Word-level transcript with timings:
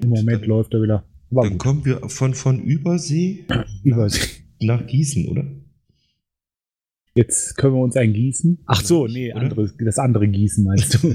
Im 0.00 0.08
Moment 0.08 0.42
dann, 0.42 0.48
läuft 0.48 0.74
er 0.74 0.82
wieder. 0.82 1.04
Aber 1.30 1.42
Dann 1.42 1.52
gut, 1.52 1.58
kommen 1.60 1.84
wir 1.84 2.00
von, 2.08 2.34
von 2.34 2.60
Übersee 2.62 3.44
Übersee. 3.84 4.20
nach 4.60 4.86
Gießen, 4.86 5.28
oder? 5.28 5.44
Jetzt 7.14 7.58
können 7.58 7.74
wir 7.74 7.82
uns 7.82 7.94
ein 7.96 8.14
Gießen. 8.14 8.60
Ach 8.64 8.80
so, 8.82 9.06
nee, 9.06 9.32
andere, 9.32 9.70
das 9.84 9.98
andere 9.98 10.26
Gießen 10.28 10.64
meinst 10.64 10.94
du. 10.94 11.08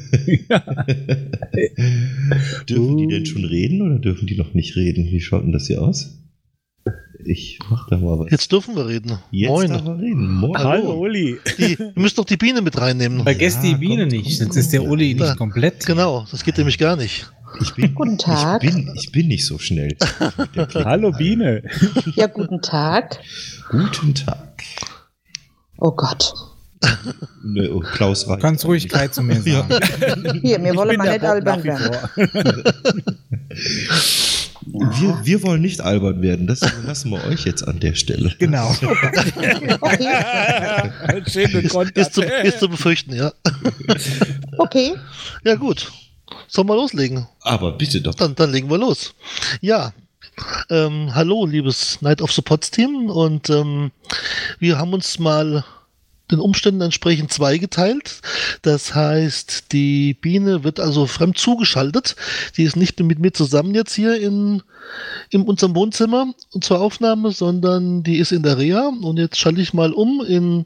dürfen 2.70 2.98
die 2.98 3.08
denn 3.08 3.26
schon 3.32 3.46
reden 3.46 3.82
oder 3.82 3.98
dürfen 3.98 4.28
die 4.28 4.38
noch 4.38 4.54
nicht 4.54 4.76
reden? 4.76 5.06
Wie 5.06 5.20
schaut 5.20 5.42
denn 5.44 5.52
das 5.54 5.66
hier 5.66 5.82
aus? 5.82 6.24
Ich 7.26 7.58
mach 7.70 7.90
da 7.90 7.98
mal 7.98 8.20
was. 8.20 8.30
Jetzt 8.32 8.52
dürfen 8.52 8.76
wir 8.76 8.88
reden. 8.88 9.18
Jetzt 9.32 9.50
Moin. 9.50 9.70
darf 9.70 9.86
er 9.88 9.98
reden. 10.00 10.32
Moin. 10.36 10.58
Hallo, 10.58 11.02
Uli. 11.02 11.38
Die, 11.58 11.74
ihr 11.74 11.92
müsst 11.96 12.18
doch 12.18 12.26
die 12.26 12.38
Biene 12.38 12.62
mit 12.62 12.80
reinnehmen. 12.80 13.24
Vergesst 13.24 13.64
Ja, 13.64 13.72
die 13.72 13.76
Biene 13.78 14.04
kommt, 14.04 14.12
nicht, 14.12 14.24
kommt, 14.26 14.54
sonst 14.54 14.56
ist 14.58 14.72
der. 14.74 14.84
Uli 14.84 15.16
nicht 15.16 15.36
komplett. 15.38 15.84
Genau, 15.86 16.28
das 16.30 16.44
geht 16.44 16.58
nämlich 16.58 16.78
gar 16.78 16.96
nicht. 16.96 17.32
Ich 17.62 17.74
bin, 17.74 17.96
Guten 17.96 18.18
Tag. 18.18 18.64
Ich 18.64 18.74
bin, 18.74 18.92
ich 18.96 19.12
bin 19.12 19.28
nicht 19.28 19.46
so 19.46 19.58
schnell. 19.58 19.96
Hallo, 20.74 21.12
Biene. 21.12 21.64
Ja, 22.16 22.28
guten 22.28 22.62
Tag. 22.62 23.20
Guten 23.70 24.14
Tag. 24.14 24.64
Oh 25.78 25.92
Gott. 25.92 26.34
Ne, 27.44 27.72
oh, 27.74 27.80
Klaus 27.80 28.26
Du 28.26 28.32
Reich. 28.32 28.40
kannst 28.42 28.66
ruhig 28.66 28.88
Kai 28.90 29.08
zu 29.08 29.24
mir 29.24 29.40
Ja. 29.46 29.68
sagen. 29.68 30.40
Hier, 30.42 30.64
wir 30.64 30.76
wollen 30.76 30.98
mal 30.98 31.12
nicht 31.12 31.24
albern 31.24 31.64
werden. 31.64 31.98
Wir, 34.70 35.20
wir 35.24 35.44
wollen 35.44 35.62
nicht 35.62 35.80
albern 35.80 36.22
werden. 36.22 36.46
Das 36.46 36.60
lassen 36.84 37.12
wir 37.12 37.24
euch 37.24 37.46
jetzt 37.46 37.66
an 37.66 37.80
der 37.80 37.94
Stelle. 37.96 38.36
Genau. 38.38 38.70
Okay. 39.80 40.10
Ist 41.96 42.14
zu, 42.14 42.22
ist 42.22 42.60
zu 42.60 42.68
befürchten, 42.68 43.16
ja. 43.16 43.32
okay. 44.58 44.94
Ja, 45.46 45.56
gut. 45.56 45.90
Sollen 46.48 46.68
wir 46.68 46.76
loslegen? 46.76 47.28
Aber 47.42 47.72
bitte 47.74 48.02
doch. 48.02 48.16
Dann, 48.16 48.36
dann 48.36 48.52
legen 48.52 48.70
wir 48.70 48.78
los. 48.78 49.14
Ja. 49.62 49.94
Ähm, 50.70 51.14
hallo, 51.16 51.46
liebes 51.46 52.02
Night 52.02 52.22
of 52.22 52.32
the 52.32 52.42
Pots 52.42 52.72
Team. 52.72 53.10
Und 53.10 53.50
ähm, 53.50 53.92
wir 54.60 54.78
haben 54.78 54.94
uns 54.94 55.20
mal 55.20 55.64
den 56.32 56.40
Umständen 56.40 56.82
entsprechend 56.82 57.32
zweigeteilt. 57.32 58.22
Das 58.62 58.94
heißt, 58.94 59.72
die 59.72 60.14
Biene 60.14 60.64
wird 60.64 60.80
also 60.80 61.06
fremd 61.06 61.38
zugeschaltet. 61.38 62.16
Die 62.58 62.64
ist 62.64 62.76
nicht 62.76 63.00
mit 63.00 63.20
mir 63.20 63.32
zusammen 63.32 63.74
jetzt 63.74 63.94
hier 63.94 64.20
in, 64.20 64.62
in 65.30 65.44
unserem 65.44 65.76
Wohnzimmer 65.76 66.34
zur 66.60 66.82
Aufnahme, 66.82 67.32
sondern 67.32 68.04
die 68.04 68.18
ist 68.18 68.32
in 68.32 68.44
der 68.44 68.58
Reha. 68.58 68.92
Und 69.02 69.18
jetzt 69.18 69.38
schalte 69.38 69.62
ich 69.62 69.74
mal 69.74 69.94
um 69.94 70.24
in, 70.26 70.66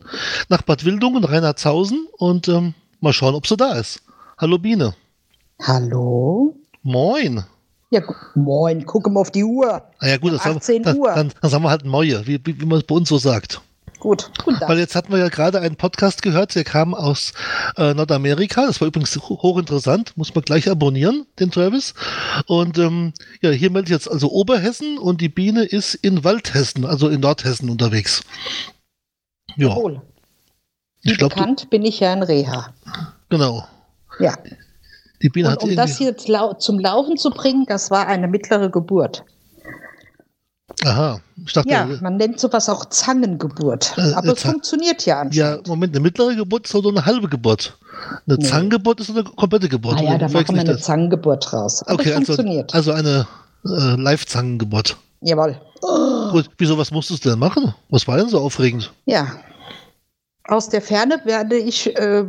nach 0.49 0.63
Bad 0.63 0.85
Wildungen, 0.85 1.23
Reinhardshausen 1.23 2.07
und 2.17 2.47
ähm, 2.47 2.73
mal 2.99 3.13
schauen, 3.13 3.35
ob 3.35 3.47
sie 3.47 3.57
da 3.57 3.73
ist. 3.73 4.01
Hallo 4.37 4.57
Biene. 4.57 4.95
Hallo? 5.61 6.55
Moin. 6.83 7.43
Ja, 7.91 8.01
moin, 8.35 8.85
guck 8.85 9.09
mal 9.11 9.19
auf 9.19 9.31
die 9.31 9.43
Uhr. 9.43 9.83
Ah 9.99 10.07
ja 10.07 10.17
gut, 10.17 10.33
das 10.33 10.45
haben, 10.45 10.57
18 10.57 10.83
dann, 10.83 10.97
Uhr. 10.97 11.13
Dann, 11.13 11.31
dann 11.41 11.51
sagen 11.51 11.63
wir 11.63 11.69
halt 11.69 11.85
Neue, 11.85 12.25
wie, 12.25 12.39
wie, 12.45 12.59
wie 12.61 12.65
man 12.65 12.79
es 12.79 12.85
bei 12.85 12.95
uns 12.95 13.09
so 13.09 13.17
sagt. 13.17 13.61
Gut, 13.99 14.31
guten 14.43 14.59
Weil 14.61 14.79
jetzt 14.79 14.95
hatten 14.95 15.11
wir 15.11 15.19
ja 15.19 15.29
gerade 15.29 15.59
einen 15.59 15.75
Podcast 15.75 16.23
gehört, 16.23 16.55
der 16.55 16.63
kam 16.63 16.95
aus 16.95 17.33
äh, 17.77 17.93
Nordamerika. 17.93 18.65
Das 18.65 18.81
war 18.81 18.87
übrigens 18.87 19.15
ho- 19.17 19.39
hochinteressant, 19.43 20.17
muss 20.17 20.33
man 20.33 20.43
gleich 20.43 20.67
abonnieren, 20.71 21.27
den 21.39 21.51
Travis. 21.51 21.93
Und 22.47 22.79
ähm, 22.79 23.13
ja, 23.41 23.51
hier 23.51 23.69
meldet 23.69 23.91
jetzt 23.91 24.09
also 24.09 24.31
Oberhessen 24.31 24.97
und 24.97 25.21
die 25.21 25.29
Biene 25.29 25.63
ist 25.65 25.93
in 25.93 26.23
Waldhessen, 26.23 26.83
also 26.85 27.09
in 27.09 27.19
Nordhessen 27.19 27.69
unterwegs. 27.69 28.23
Ja. 29.55 29.75
Wie 29.75 31.11
ich 31.11 31.17
glaube, 31.19 31.35
bekannt 31.35 31.69
bin 31.69 31.83
ich 31.85 31.99
ja 31.99 32.11
in 32.13 32.23
Reha. 32.23 32.73
genau. 33.29 33.67
Ja. 34.19 34.33
Die 35.21 35.29
Biene 35.29 35.47
Und 35.49 35.53
hat 35.53 35.63
um 35.63 35.75
das 35.75 35.97
hier 35.97 36.15
zum 36.17 36.79
Laufen 36.79 37.17
zu 37.17 37.29
bringen, 37.29 37.65
das 37.67 37.91
war 37.91 38.07
eine 38.07 38.27
mittlere 38.27 38.69
Geburt. 38.69 39.23
aha, 40.83 41.19
ich 41.45 41.53
dachte, 41.53 41.69
Ja, 41.69 41.87
man 42.01 42.17
nennt 42.17 42.39
sowas 42.39 42.69
auch 42.69 42.85
Zangengeburt. 42.85 43.93
Äh, 43.97 44.13
Aber 44.13 44.29
äh, 44.29 44.31
es 44.31 44.39
Zang- 44.41 44.51
funktioniert 44.53 45.05
ja 45.05 45.15
ja, 45.15 45.21
anscheinend. 45.21 45.67
Moment, 45.67 45.93
eine 45.95 46.01
mittlere 46.01 46.35
Geburt 46.35 46.65
ist 46.65 46.75
oder 46.75 46.89
eine 46.89 47.05
halbe 47.05 47.27
Geburt? 47.27 47.77
Eine 48.27 48.37
Nee. 48.37 48.45
Zangengeburt 48.45 48.99
ist 48.99 49.09
eine 49.09 49.23
komplette 49.23 49.69
Geburt. 49.69 49.97
Ah 49.99 50.03
ja, 50.03 50.17
da 50.17 50.27
machen 50.27 50.55
wir 50.55 50.61
eine 50.61 50.73
das? 50.73 50.81
Zangengeburt 50.83 51.51
draus. 51.51 51.83
Aber 51.83 51.93
Okay, 51.99 52.09
es 52.11 52.29
also, 52.29 52.43
also 52.71 52.91
eine 52.93 53.27
äh, 53.65 53.69
Live-Zangengeburt. 54.01 54.97
Jawohl. 55.21 55.59
Gut, 56.31 56.49
wieso, 56.57 56.77
was 56.77 56.89
musstest 56.91 57.25
du 57.25 57.29
denn 57.29 57.39
machen? 57.39 57.73
Was 57.89 58.07
war 58.07 58.17
denn 58.17 58.29
so 58.29 58.39
aufregend? 58.39 58.91
Ja. 59.05 59.27
Aus 60.47 60.69
der 60.69 60.81
Ferne 60.81 61.21
werde 61.23 61.55
ich, 61.55 61.95
äh, 61.97 62.25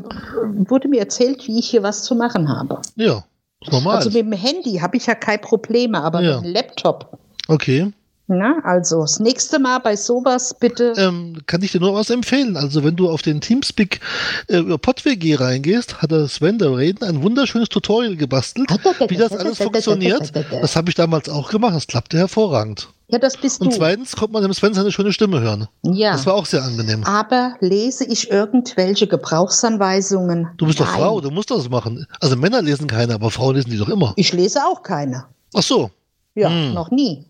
wurde 0.69 0.89
mir 0.89 1.01
erzählt, 1.01 1.47
wie 1.47 1.59
ich 1.59 1.71
hier 1.71 1.83
was 1.83 2.05
zu 2.05 2.15
machen 2.15 2.49
habe. 2.49 2.81
Ja, 2.97 3.25
normal. 3.71 3.97
Also 3.97 4.11
mit 4.11 4.19
dem 4.19 4.33
Handy 4.33 4.79
habe 4.79 4.97
ich 4.97 5.07
ja 5.07 5.15
keine 5.15 5.39
Probleme, 5.39 6.01
aber 6.03 6.21
Ja. 6.21 6.37
mit 6.37 6.45
dem 6.47 6.53
Laptop. 6.53 7.19
okay. 7.49 7.93
Na, 8.29 8.61
also 8.63 9.01
das 9.01 9.19
nächste 9.19 9.59
Mal 9.59 9.79
bei 9.81 9.97
sowas 9.97 10.55
bitte. 10.59 10.95
Ähm, 10.97 11.43
kann 11.47 11.61
ich 11.63 11.73
dir 11.73 11.81
nur 11.81 11.93
was 11.95 12.09
empfehlen. 12.09 12.57
Also 12.57 12.83
wenn 12.85 12.95
du 12.97 13.11
auf 13.11 13.21
den 13.21 13.41
Teamspeak 13.41 14.01
äh, 14.47 14.59
über 14.59 14.79
PodWG 14.79 15.35
reingehst, 15.35 16.01
hat 16.01 16.13
der 16.13 16.29
Sven 16.29 16.57
der 16.59 16.75
Reden 16.75 17.05
ein 17.05 17.23
wunderschönes 17.23 17.69
Tutorial 17.69 18.17
gebastelt, 18.17 18.71
wie 19.09 19.17
das 19.17 19.33
alles 19.33 19.59
funktioniert. 19.59 20.33
Das 20.63 20.77
habe 20.77 20.89
ich 20.89 20.95
damals 20.95 21.29
auch 21.29 21.51
gemacht. 21.51 21.75
Das 21.75 21.87
klappte 21.89 22.17
hervorragend. 22.17 22.89
Ja, 23.13 23.19
das 23.19 23.37
bist 23.37 23.61
Und 23.61 23.73
du. 23.73 23.77
zweitens 23.77 24.17
konnte 24.17 24.33
man 24.33 24.43
dem 24.43 24.55
Sven 24.55 24.73
seine 24.73 24.91
schöne 24.91 25.13
Stimme 25.13 25.41
hören. 25.41 25.69
Ja. 25.83 26.13
Das 26.13 26.25
war 26.25 26.33
auch 26.35 26.47
sehr 26.47 26.63
angenehm. 26.65 27.05
Aber 27.05 27.55
lese 27.61 28.05
ich 28.05 28.31
irgendwelche 28.31 29.07
Gebrauchsanweisungen? 29.07 30.49
Du 30.57 30.67
bist 30.67 30.81
doch 30.81 30.87
Nein. 30.87 30.95
Frau, 30.97 31.21
du 31.21 31.31
musst 31.31 31.51
das 31.51 31.69
machen. 31.69 32.07
Also 32.21 32.37
Männer 32.37 32.63
lesen 32.63 32.87
keine, 32.87 33.15
aber 33.15 33.31
Frauen 33.31 33.55
lesen 33.57 33.71
die 33.71 33.77
doch 33.77 33.89
immer. 33.91 34.15
Ich 34.17 34.33
lese 34.33 34.61
auch 34.65 34.83
keine. 34.83 35.27
Ach 35.55 35.63
so, 35.63 35.91
Ja, 36.35 36.49
Hm. 36.49 36.73
noch 36.75 36.91
nie. 36.91 37.27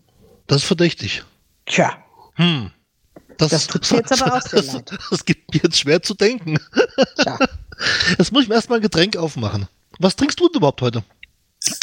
das 0.47 0.57
ist 0.61 0.67
verdächtig. 0.67 1.23
Tja, 1.65 1.91
Hm. 2.35 2.71
Das 3.37 3.67
tut 3.67 3.89
mir 3.91 3.97
jetzt 3.97 4.21
aber 4.21 4.37
auch 4.37 4.41
sehr 4.41 4.61
das, 4.61 4.73
leid. 4.73 4.91
Das 5.09 5.25
gibt 5.25 5.53
mir 5.53 5.59
jetzt 5.63 5.77
schwer 5.79 6.01
zu 6.01 6.13
denken. 6.13 6.57
tja. 7.21 7.37
Jetzt 8.17 8.31
muss 8.31 8.43
ich 8.43 8.47
mir 8.49 8.55
erstmal 8.55 8.79
ein 8.79 8.83
Getränk 8.83 9.17
aufmachen. 9.17 9.67
Was 9.99 10.15
trinkst 10.15 10.39
du 10.39 10.47
denn 10.47 10.57
überhaupt 10.59 10.81
heute? 10.81 11.03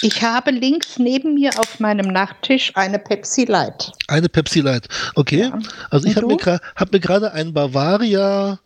Ich 0.02 0.22
habe 0.22 0.50
links 0.50 0.98
neben 0.98 1.34
mir 1.34 1.50
auf 1.58 1.80
meinem 1.80 2.08
Nachttisch 2.08 2.72
eine 2.74 2.98
Pepsi 2.98 3.44
Light. 3.44 3.92
Eine 4.08 4.28
Pepsi 4.28 4.60
Light. 4.60 4.88
Okay. 5.14 5.42
Ja. 5.50 5.58
Also 5.90 6.06
ich 6.06 6.16
habe 6.16 6.26
mir, 6.26 6.60
hab 6.76 6.92
mir 6.92 7.00
gerade 7.00 7.32
ein 7.32 7.52
Bavaria 7.54 8.58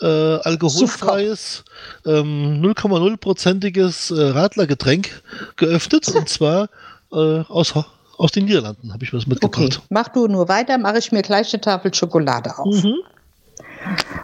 äh, 0.00 0.06
alkoholfreies 0.06 1.64
ähm, 2.06 2.60
0,0-prozentiges 2.62 4.10
äh, 4.16 4.30
Radlergetränk 4.30 5.22
geöffnet. 5.56 6.08
und 6.08 6.28
zwar 6.28 6.68
äh, 7.12 7.16
aus, 7.16 7.74
aus 8.16 8.32
den 8.32 8.44
Niederlanden 8.44 8.92
habe 8.92 9.04
ich 9.04 9.12
mir 9.12 9.18
das 9.18 9.26
Okay, 9.26 9.62
mitgebracht. 9.62 9.82
mach 9.90 10.08
du 10.08 10.26
nur 10.28 10.48
weiter, 10.48 10.78
mache 10.78 10.98
ich 10.98 11.12
mir 11.12 11.22
gleich 11.22 11.52
eine 11.52 11.60
Tafel 11.60 11.92
Schokolade 11.92 12.56
auf. 12.58 12.82
Mhm. 12.82 12.96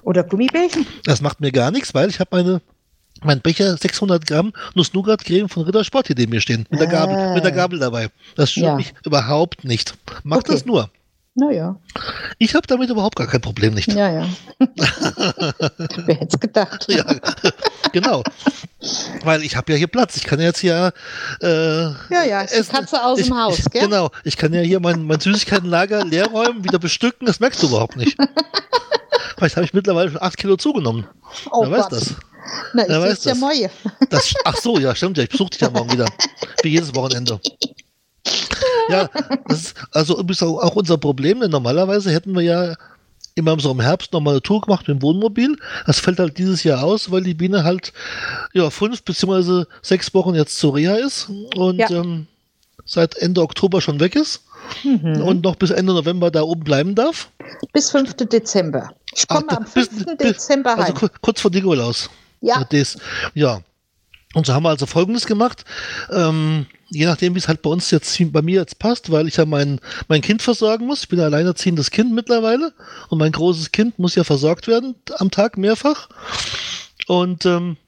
Oder 0.02 0.22
Gummibärchen. 0.22 0.86
Das 1.04 1.20
macht 1.20 1.40
mir 1.40 1.50
gar 1.50 1.70
nichts, 1.70 1.94
weil 1.94 2.08
ich 2.08 2.20
habe 2.20 2.30
meine 2.32 2.60
mein 3.24 3.40
Becher 3.40 3.76
600 3.76 4.26
Gramm 4.26 4.52
Nuss-Nougat-Creme 4.74 5.48
von 5.48 5.64
Rittersport 5.64 6.06
hier 6.08 6.16
neben 6.16 6.30
mir 6.32 6.40
stehen. 6.40 6.66
Mit 6.70 6.80
der 6.80 6.88
Gabel, 6.88 7.14
Ah. 7.16 7.34
mit 7.34 7.44
der 7.44 7.52
Gabel 7.52 7.78
dabei. 7.78 8.08
Das 8.36 8.50
stört 8.50 8.66
Ja. 8.66 8.74
mich 8.76 8.92
überhaupt 9.04 9.64
nicht. 9.64 9.94
Mach 10.22 10.38
Okay. 10.38 10.52
das 10.52 10.64
nur. 10.66 10.90
Naja, 11.38 11.76
Ich 12.38 12.54
habe 12.54 12.66
damit 12.66 12.88
überhaupt 12.88 13.16
gar 13.16 13.26
kein 13.26 13.42
Problem 13.42 13.74
nicht. 13.74 13.92
ja, 13.92 14.10
ja. 14.10 14.26
Wer 14.58 16.14
hätte 16.14 16.28
es 16.34 16.40
gedacht? 16.40 16.86
Ja, 16.88 17.04
genau. 17.92 18.22
Weil 19.22 19.42
ich 19.42 19.54
habe 19.54 19.70
ja 19.72 19.76
hier 19.78 19.86
Platz. 19.86 20.16
Ich 20.16 20.24
kann 20.24 20.38
ja 20.38 20.46
jetzt 20.46 20.60
hier. 20.60 20.92
Äh, 21.42 21.46
Ja, 22.10 22.24
ja, 22.26 22.40
ist 22.40 22.52
essen. 22.52 22.72
Katze 22.72 23.04
aus 23.04 23.18
ich, 23.18 23.26
dem 23.26 23.36
Haus, 23.38 23.62
gell? 23.70 23.82
Genau. 23.82 24.10
Ich 24.24 24.38
kann 24.38 24.54
ja 24.54 24.62
hier 24.62 24.80
mein, 24.80 25.02
mein 25.06 25.20
Süßigkeitenlager 25.20 26.04
leer 26.06 26.28
räumen, 26.28 26.64
wieder 26.64 26.78
bestücken. 26.78 27.26
Das 27.26 27.38
merkst 27.38 27.62
du 27.62 27.66
überhaupt 27.68 27.96
nicht. 27.96 28.16
Vielleicht 29.36 29.56
habe 29.56 29.64
ich 29.66 29.74
mittlerweile 29.74 30.10
schon 30.10 30.22
8 30.22 30.36
Kilo 30.36 30.56
zugenommen. 30.56 31.06
Oh 31.50 31.62
Wer 31.62 31.70
weiß 31.72 31.88
das? 31.88 32.14
Na, 32.74 32.82
ich 32.84 32.88
Wer 32.88 33.00
weiß 33.00 33.10
weiß 33.10 33.24
ja 33.24 33.30
das? 33.32 33.40
Moje. 33.40 33.70
das? 34.10 34.34
Ach 34.44 34.56
so, 34.56 34.78
ja, 34.78 34.94
stimmt 34.94 35.18
ja. 35.18 35.24
Ich 35.24 35.30
besuche 35.30 35.50
dich 35.50 35.60
ja 35.60 35.70
morgen 35.70 35.92
wieder. 35.92 36.06
Wie 36.62 36.68
jedes 36.70 36.94
Wochenende. 36.94 37.40
Ja, 38.88 39.08
das 39.48 39.58
ist 39.62 39.74
also 39.92 40.18
auch 40.18 40.62
auch 40.62 40.76
unser 40.76 40.96
Problem, 40.98 41.40
denn 41.40 41.50
normalerweise 41.50 42.10
hätten 42.12 42.32
wir 42.34 42.42
ja 42.42 42.74
immer 43.34 43.58
so 43.60 43.70
im 43.70 43.80
Herbst 43.80 44.12
nochmal 44.12 44.34
eine 44.34 44.42
Tour 44.42 44.60
gemacht 44.62 44.88
mit 44.88 44.96
dem 44.98 45.02
Wohnmobil. 45.02 45.56
Das 45.86 46.00
fällt 46.00 46.18
halt 46.18 46.38
dieses 46.38 46.62
Jahr 46.64 46.82
aus, 46.82 47.10
weil 47.10 47.22
die 47.22 47.34
Biene 47.34 47.64
halt 47.64 47.92
ja 48.54 48.70
fünf 48.70 49.02
beziehungsweise 49.02 49.66
sechs 49.82 50.12
Wochen 50.14 50.34
jetzt 50.34 50.58
zur 50.58 50.74
Reha 50.76 50.94
ist 50.94 51.28
und 51.56 51.78
Ja. 51.78 51.90
ähm, 51.90 52.26
seit 52.84 53.16
Ende 53.16 53.42
Oktober 53.42 53.80
schon 53.80 54.00
weg 54.00 54.14
ist 54.16 54.42
Mhm. 54.84 55.22
und 55.22 55.44
noch 55.44 55.56
bis 55.56 55.70
Ende 55.70 55.92
November 55.92 56.30
da 56.30 56.42
oben 56.42 56.64
bleiben 56.64 56.94
darf. 56.94 57.30
Bis 57.72 57.90
5. 57.90 58.14
Dezember. 58.14 58.90
Ich 59.14 59.26
komme 59.28 59.46
Ach, 59.48 59.56
am 59.58 59.64
bis- 59.64 59.88
5. 59.88 60.04
bis- 60.06 60.16
Dezember 60.16 60.70
Also 60.76 60.82
heim. 60.88 60.94
ku- 60.94 61.08
kurz 61.20 61.40
vor 61.40 61.50
Nikolaus. 61.50 62.10
Ja, 62.40 62.64
Das, 62.70 62.96
ja. 63.34 63.60
Und 64.34 64.44
so 64.46 64.52
haben 64.52 64.64
wir 64.64 64.68
also 64.70 64.84
Folgendes 64.84 65.24
gemacht. 65.26 65.64
Ähm, 66.10 66.66
je 66.90 67.06
nachdem, 67.06 67.34
wie 67.34 67.38
es 67.38 67.48
halt 67.48 67.62
bei 67.62 67.70
uns 67.70 67.90
jetzt, 67.90 68.18
bei 68.32 68.42
mir 68.42 68.60
jetzt 68.60 68.78
passt, 68.78 69.10
weil 69.10 69.26
ich 69.28 69.36
ja 69.36 69.46
mein, 69.46 69.80
mein 70.08 70.20
Kind 70.20 70.42
versorgen 70.42 70.86
muss. 70.86 71.00
Ich 71.04 71.08
bin 71.08 71.18
ein 71.20 71.24
alleinerziehendes 71.26 71.90
Kind 71.90 72.12
mittlerweile. 72.12 72.74
Und 73.08 73.18
mein 73.18 73.32
großes 73.32 73.72
Kind 73.72 73.98
muss 73.98 74.14
ja 74.14 74.24
versorgt 74.24 74.66
werden 74.68 74.94
am 75.18 75.30
Tag 75.30 75.56
mehrfach. 75.56 76.08
Und 77.06 77.46
ähm, 77.46 77.78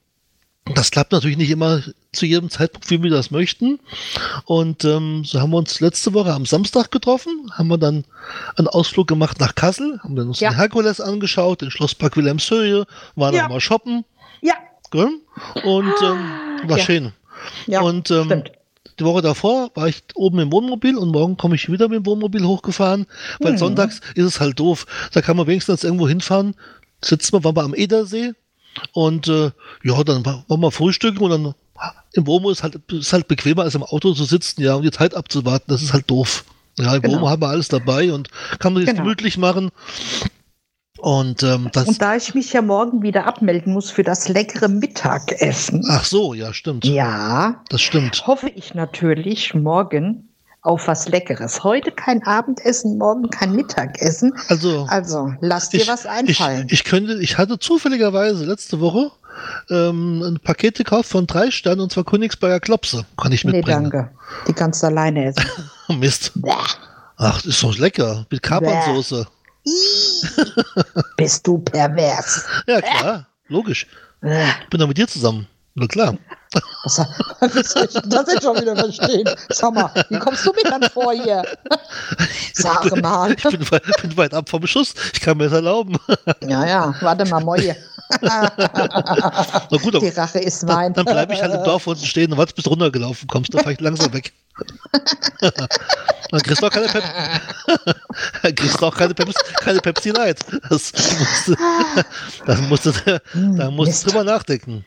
das 0.73 0.89
klappt 0.89 1.11
natürlich 1.11 1.37
nicht 1.37 1.51
immer 1.51 1.83
zu 2.11 2.25
jedem 2.25 2.49
Zeitpunkt, 2.49 2.89
wie 2.89 3.03
wir 3.03 3.11
das 3.11 3.29
möchten. 3.31 3.79
Und 4.45 4.83
ähm, 4.83 5.23
so 5.25 5.39
haben 5.41 5.51
wir 5.51 5.57
uns 5.57 5.79
letzte 5.79 6.13
Woche 6.13 6.33
am 6.33 6.45
Samstag 6.45 6.91
getroffen, 6.91 7.51
haben 7.53 7.67
wir 7.67 7.77
dann 7.77 8.03
einen 8.57 8.67
Ausflug 8.67 9.07
gemacht 9.07 9.39
nach 9.39 9.53
Kassel, 9.55 9.99
haben 10.03 10.15
dann 10.15 10.27
uns 10.29 10.39
Ja. 10.39 10.49
den 10.49 10.55
Herkules 10.57 10.99
angeschaut, 11.01 11.61
den 11.61 11.71
Schlosspark 11.71 12.17
Wilhelmshöhe, 12.17 12.85
waren 13.15 13.35
Ja. 13.35 13.43
noch 13.43 13.49
mal 13.49 13.59
shoppen. 13.61 14.05
Ja, 14.41 14.55
Gell? 14.91 15.09
Und 15.63 15.93
ähm, 16.03 16.31
war 16.67 16.77
Ja. 16.79 16.83
schön. 16.83 17.11
ja, 17.67 17.81
und 17.81 18.09
ähm, 18.09 18.25
stimmt. 18.25 18.51
die 18.99 19.05
Woche 19.05 19.21
davor 19.21 19.69
war 19.75 19.87
ich 19.87 20.01
oben 20.15 20.39
im 20.39 20.51
Wohnmobil 20.51 20.97
und 20.97 21.09
morgen 21.11 21.37
komme 21.37 21.53
ich 21.55 21.69
wieder 21.71 21.87
mit 21.89 21.97
dem 21.99 22.05
Wohnmobil 22.07 22.43
hochgefahren, 22.43 23.05
weil 23.39 23.53
Mhm. 23.53 23.57
sonntags 23.59 24.01
ist 24.15 24.25
es 24.25 24.39
halt 24.39 24.59
doof. 24.59 24.87
Da 25.13 25.21
kann 25.21 25.37
man 25.37 25.45
wenigstens 25.45 25.83
irgendwo 25.83 26.07
hinfahren. 26.07 26.55
Sitzen 27.05 27.33
wir, 27.33 27.43
waren 27.43 27.55
wir 27.55 27.63
am 27.63 27.75
Edersee 27.75 28.33
und 28.93 29.27
äh, 29.27 29.51
ja, 29.83 30.03
dann 30.03 30.25
war- 30.25 30.43
waren 30.47 30.59
wir 30.59 30.71
frühstücken 30.71 31.19
und 31.23 31.29
dann 31.29 31.53
im 32.13 32.25
Wohnmobil 32.27 32.51
ist 32.53 32.63
halt, 32.63 32.79
ist 32.91 33.13
halt 33.13 33.27
bequemer 33.27 33.63
als 33.63 33.75
im 33.75 33.83
Auto 33.83 34.13
zu 34.13 34.25
sitzen, 34.25 34.61
ja, 34.61 34.75
und 34.75 34.83
die 34.83 34.91
Zeit 34.91 35.13
abzuwarten. 35.15 35.65
Das 35.67 35.81
ist 35.81 35.93
halt 35.93 36.09
doof. 36.09 36.43
Ja, 36.77 36.95
im 36.95 37.01
Genau. 37.01 37.13
Wohnmobil 37.15 37.31
haben 37.31 37.41
wir 37.41 37.49
alles 37.49 37.67
dabei 37.67 38.11
und 38.13 38.29
kann 38.59 38.73
man 38.73 38.81
sich 38.83 38.89
Genau. 38.91 39.03
gemütlich 39.03 39.37
machen. 39.37 39.69
Und 40.97 41.43
ähm. 41.43 41.69
Und 41.85 42.01
da 42.01 42.15
ich 42.17 42.35
mich 42.35 42.51
ja 42.51 42.61
morgen 42.61 43.01
wieder 43.03 43.25
abmelden 43.25 43.71
muss 43.73 43.89
für 43.89 44.03
das 44.03 44.27
leckere 44.27 44.67
Mittagessen, 44.67 45.85
ach 45.89 46.03
so, 46.03 46.33
ja, 46.33 46.53
stimmt. 46.53 46.83
ja, 46.85 47.63
Das 47.69 47.81
stimmt. 47.81 48.27
hoffe 48.27 48.49
ich 48.49 48.73
natürlich 48.75 49.53
morgen 49.53 50.25
auf 50.61 50.87
was 50.89 51.07
Leckeres. 51.07 51.63
Heute 51.63 51.91
kein 51.91 52.21
Abendessen, 52.23 52.97
morgen 52.97 53.29
kein 53.29 53.53
Mittagessen. 53.55 54.33
Also, 54.49 54.85
Also, 54.89 55.33
lass 55.39 55.69
dir 55.69 55.87
was 55.87 56.05
einfallen. 56.05 56.65
Ich, 56.67 56.73
ich 56.73 56.83
könnte, 56.83 57.17
ich 57.21 57.37
hatte 57.37 57.59
zufälligerweise 57.59 58.43
letzte 58.45 58.81
Woche 58.81 59.09
ähm, 59.69 60.21
ein 60.21 60.39
Paket 60.39 60.77
gekauft 60.77 61.09
von 61.09 61.27
drei 61.27 61.51
Sternen 61.51 61.81
und 61.81 61.91
zwar 61.91 62.03
Königsberger 62.03 62.59
Klopse. 62.59 63.05
Kann 63.17 63.31
ich 63.31 63.43
nee, 63.43 63.53
mitbringen. 63.53 63.89
danke. 63.91 64.11
Die 64.47 64.53
kannst 64.53 64.83
du 64.83 64.87
alleine 64.87 65.25
essen. 65.25 65.45
Mist. 65.99 66.31
Bäh. 66.35 66.51
Ach, 67.17 67.35
das 67.37 67.45
ist 67.45 67.59
so 67.59 67.71
lecker. 67.71 68.25
Mit 68.29 68.41
Kapernsoße. 68.41 69.27
Bist 71.17 71.45
du 71.45 71.57
pervers. 71.59 72.45
Ja, 72.67 72.81
klar. 72.81 73.27
Logisch. 73.47 73.87
Ich 74.21 74.69
bin 74.69 74.79
da 74.79 74.87
mit 74.87 74.97
dir 74.97 75.07
zusammen. 75.07 75.47
Na 75.79 75.87
klar. 75.87 76.13
Was 76.83 76.95
soll 76.95 77.85
ich 77.85 77.93
das 77.93 78.25
jetzt 78.33 78.43
schon 78.43 78.59
wieder 78.59 78.75
verstehen? 78.75 79.29
Sag 79.49 79.73
mal, 79.73 79.91
wie 80.09 80.17
kommst 80.19 80.45
du 80.45 80.51
mir 80.51 80.63
dann 80.69 80.83
vor 80.89 81.13
hier? 81.13 81.43
Sag 82.53 82.95
mal. 83.01 83.31
Ich 83.33 83.43
bin, 83.43 83.71
weit- 83.71 83.83
bin 84.01 84.17
weit 84.17 84.33
ab 84.33 84.49
vom 84.49 84.65
Schuss. 84.67 84.93
Ich 85.13 85.21
kann 85.21 85.37
mir 85.37 85.45
das 85.45 85.53
erlauben. 85.53 85.95
Ja, 86.47 86.65
ja, 86.65 86.95
warte 87.01 87.25
mal, 87.25 87.39
Moje. 87.43 87.75
Na 88.21 88.49
gut, 89.81 90.01
Die 90.01 90.07
Rache 90.09 90.39
ist 90.39 90.63
dann, 90.63 90.75
mein. 90.75 90.93
dann 90.93 91.05
bleibe 91.05 91.33
ich 91.33 91.41
halt 91.41 91.53
im 91.53 91.63
Dorf 91.63 91.85
unten 91.85 92.05
stehen 92.05 92.31
und 92.31 92.37
warte, 92.39 92.53
bis 92.55 92.63
du 92.63 92.71
runtergelaufen 92.71 93.27
kommst. 93.27 93.53
Dann 93.53 93.61
fahre 93.61 93.73
ich 93.73 93.79
langsam 93.79 94.11
weg. 94.13 94.33
Dann 95.39 96.41
kriegst 96.41 96.61
du 96.61 96.65
auch 96.67 96.71
keine 96.71 96.87
Pepsi. 96.87 97.09
Dann 98.41 98.55
kriegst 98.55 98.81
du 98.81 98.85
auch 98.85 98.95
keine 98.95 99.13
Pepsi, 99.13 99.33
keine 99.61 99.79
Pepsi 99.79 100.09
Light. 100.09 100.39
Das 100.69 100.91
musst 101.19 101.47
du, 101.47 101.55
dann 102.47 102.67
musst 102.69 102.85
du, 102.87 102.91
da 103.35 103.69
musst 103.71 104.05
du 104.05 104.09
drüber 104.09 104.23
nachdenken. 104.23 104.83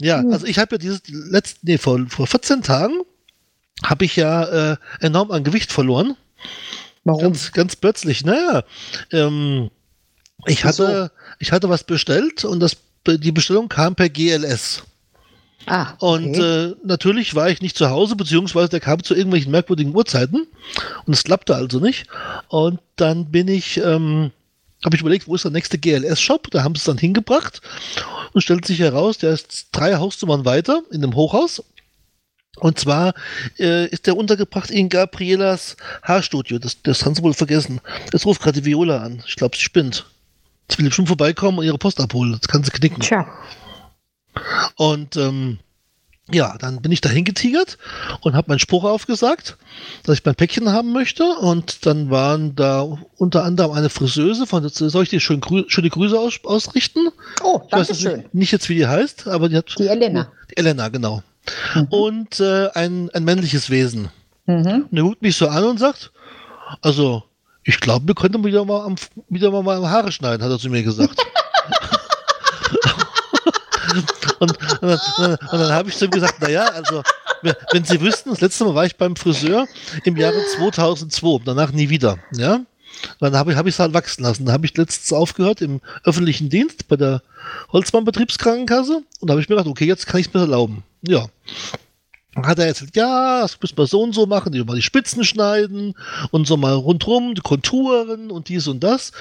Ja, 0.00 0.22
also 0.30 0.46
ich 0.46 0.58
habe 0.58 0.74
ja 0.74 0.78
dieses 0.78 1.02
letzten, 1.08 1.66
nee, 1.66 1.78
vor, 1.78 2.00
vor 2.08 2.26
14 2.26 2.62
Tagen 2.62 3.00
habe 3.84 4.04
ich 4.04 4.16
ja 4.16 4.72
äh, 4.72 4.76
enorm 5.00 5.30
an 5.30 5.44
Gewicht 5.44 5.72
verloren. 5.72 6.16
Warum? 7.04 7.22
Ganz, 7.22 7.52
ganz 7.52 7.76
plötzlich. 7.76 8.24
Naja, 8.24 8.64
ähm, 9.12 9.70
ich 10.46 10.64
hatte, 10.64 11.10
ich 11.38 11.52
hatte 11.52 11.68
was 11.68 11.84
bestellt 11.84 12.44
und 12.44 12.60
das, 12.60 12.76
die 13.06 13.32
Bestellung 13.32 13.68
kam 13.68 13.94
per 13.94 14.08
GLS. 14.08 14.82
Ah, 15.66 15.94
Und 15.98 16.30
okay. 16.30 16.66
äh, 16.70 16.74
natürlich 16.84 17.34
war 17.34 17.50
ich 17.50 17.60
nicht 17.60 17.76
zu 17.76 17.90
Hause, 17.90 18.16
beziehungsweise 18.16 18.70
der 18.70 18.80
kam 18.80 19.02
zu 19.02 19.14
irgendwelchen 19.14 19.52
merkwürdigen 19.52 19.94
Uhrzeiten 19.94 20.46
und 21.04 21.12
es 21.12 21.24
klappte 21.24 21.54
also 21.54 21.78
nicht. 21.78 22.06
Und 22.48 22.80
dann 22.96 23.30
bin 23.30 23.48
ich, 23.48 23.76
ähm, 23.78 24.30
habe 24.84 24.94
ich 24.94 25.00
überlegt, 25.02 25.26
wo 25.26 25.34
ist 25.34 25.44
der 25.44 25.50
nächste 25.50 25.78
GLS-Shop? 25.78 26.50
Da 26.50 26.62
haben 26.62 26.74
sie 26.74 26.80
es 26.80 26.84
dann 26.84 26.98
hingebracht 26.98 27.60
und 28.32 28.42
stellt 28.42 28.64
sich 28.64 28.78
heraus, 28.78 29.18
der 29.18 29.32
ist 29.32 29.68
drei 29.72 29.96
Hausnummern 29.96 30.44
weiter 30.44 30.82
in 30.90 31.02
einem 31.02 31.14
Hochhaus. 31.14 31.62
Und 32.60 32.78
zwar 32.78 33.14
äh, 33.58 33.86
ist 33.86 34.06
der 34.06 34.16
untergebracht 34.16 34.70
in 34.70 34.88
Gabrielas 34.88 35.76
Haarstudio. 36.02 36.58
Das, 36.58 36.82
das 36.82 37.04
haben 37.04 37.14
sie 37.14 37.22
wohl 37.22 37.34
vergessen. 37.34 37.80
Das 38.10 38.26
ruft 38.26 38.42
gerade 38.42 38.60
die 38.60 38.66
Viola 38.66 38.98
an. 39.02 39.22
Ich 39.26 39.36
glaube, 39.36 39.56
sie 39.56 39.62
spinnt. 39.62 40.06
Jetzt 40.68 40.78
will 40.78 40.86
ich 40.86 40.94
schon 40.94 41.06
vorbeikommen 41.06 41.58
und 41.58 41.64
ihre 41.64 41.78
Post 41.78 42.00
abholen. 42.00 42.36
Das 42.38 42.48
kann 42.48 42.64
sie 42.64 42.70
knicken. 42.70 43.00
Tja, 43.00 43.26
Und 44.76 45.16
ähm, 45.16 45.58
ja, 46.32 46.56
dann 46.58 46.82
bin 46.82 46.92
ich 46.92 47.00
dahin 47.00 47.24
getigert 47.24 47.78
und 48.20 48.34
habe 48.34 48.48
meinen 48.48 48.58
Spruch 48.58 48.84
aufgesagt, 48.84 49.56
dass 50.04 50.18
ich 50.18 50.24
mein 50.24 50.34
Päckchen 50.34 50.70
haben 50.70 50.92
möchte. 50.92 51.24
Und 51.24 51.86
dann 51.86 52.10
waren 52.10 52.54
da 52.54 52.86
unter 53.16 53.44
anderem 53.44 53.72
eine 53.72 53.88
Friseuse, 53.88 54.46
von 54.46 54.68
soll 54.68 55.02
ich 55.02 55.08
dir 55.08 55.20
schön 55.20 55.40
grü 55.40 55.64
schöne 55.68 55.88
Grüße 55.88 56.18
aus 56.18 56.40
ausrichten? 56.44 57.08
oh, 57.42 57.62
danke 57.70 57.94
schön. 57.94 58.18
nicht, 58.18 58.34
nicht 58.34 58.52
jetzt, 58.52 58.68
wie 58.68 58.74
die 58.74 58.86
heißt, 58.86 59.26
aber 59.26 59.48
die 59.48 59.56
hat. 59.56 59.74
Die 59.78 59.86
Elena. 59.86 60.30
Die 60.50 60.56
Elena, 60.56 60.88
genau. 60.88 61.22
Mhm. 61.74 61.86
Und 61.88 62.40
äh, 62.40 62.68
ein, 62.74 63.10
ein 63.10 63.24
männliches 63.24 63.70
Wesen. 63.70 64.08
Mhm. 64.46 64.86
Und 64.90 64.96
er 64.96 65.02
guckt 65.02 65.22
mich 65.22 65.36
so 65.36 65.48
an 65.48 65.64
und 65.64 65.78
sagt, 65.78 66.12
also, 66.82 67.22
ich 67.64 67.80
glaube, 67.80 68.06
wir 68.06 68.14
könnten 68.14 68.44
wieder 68.44 68.64
mal, 68.64 68.84
am, 68.84 68.96
wieder 69.28 69.50
mal, 69.50 69.62
mal 69.62 69.88
Haare 69.88 70.12
schneiden, 70.12 70.42
hat 70.42 70.50
er 70.50 70.58
zu 70.58 70.68
mir 70.68 70.82
gesagt. 70.82 71.18
und, 74.40 74.52
und, 74.52 74.82
dann, 74.82 74.98
dann, 75.16 75.38
dann 75.50 75.72
habe 75.72 75.88
ich 75.88 75.96
zu 75.96 76.06
ihm 76.06 76.10
gesagt, 76.10 76.40
naja, 76.40 76.64
also, 76.68 77.02
wenn- 77.42 77.84
Sie 77.84 78.00
wüssten, 78.00 78.30
das 78.30 78.40
letzte 78.40 78.64
Mal 78.64 78.74
war 78.74 78.86
ich 78.86 78.96
beim 78.96 79.16
Friseur 79.16 79.66
im 80.04 80.16
Jahre 80.16 80.40
2002, 80.56 81.42
danach 81.44 81.72
nie 81.72 81.88
wieder, 81.88 82.18
ja. 82.32 82.60
Dann 83.20 83.36
habe 83.36 83.52
ich 83.52 83.56
es 83.58 83.78
hab 83.78 83.84
halt 83.84 83.94
wachsen 83.94 84.24
lassen. 84.24 84.46
Da 84.46 84.52
habe 84.52 84.66
ich 84.66 84.76
letztens 84.76 85.12
aufgehört 85.12 85.60
im 85.60 85.80
öffentlichen 86.04 86.48
Dienst 86.48 86.88
bei 86.88 86.96
der 86.96 87.22
Holzmann 87.72 88.04
Betriebskrankenkasse 88.04 89.02
und 89.20 89.28
da 89.28 89.32
habe 89.32 89.40
ich 89.40 89.48
mir 89.48 89.54
gedacht, 89.56 89.70
okay, 89.70 89.84
jetzt 89.84 90.06
kann 90.06 90.20
ich 90.20 90.26
es 90.28 90.34
mir 90.34 90.40
erlauben. 90.40 90.82
Ja. 91.02 91.26
Dann 92.42 92.50
hat 92.50 92.58
er 92.58 92.66
erzählt, 92.66 92.96
ja, 92.96 93.42
das 93.42 93.58
müssen 93.60 93.78
wir 93.78 93.86
so 93.86 94.02
und 94.02 94.14
so 94.14 94.26
machen, 94.26 94.52
die 94.52 94.62
mal 94.62 94.76
die 94.76 94.82
Spitzen 94.82 95.24
schneiden 95.24 95.94
und 96.30 96.46
so 96.46 96.56
mal 96.56 96.74
rundrum, 96.74 97.34
die 97.34 97.40
Konturen 97.40 98.30
und 98.30 98.48
dies 98.48 98.68
und 98.68 98.82
das. 98.82 99.12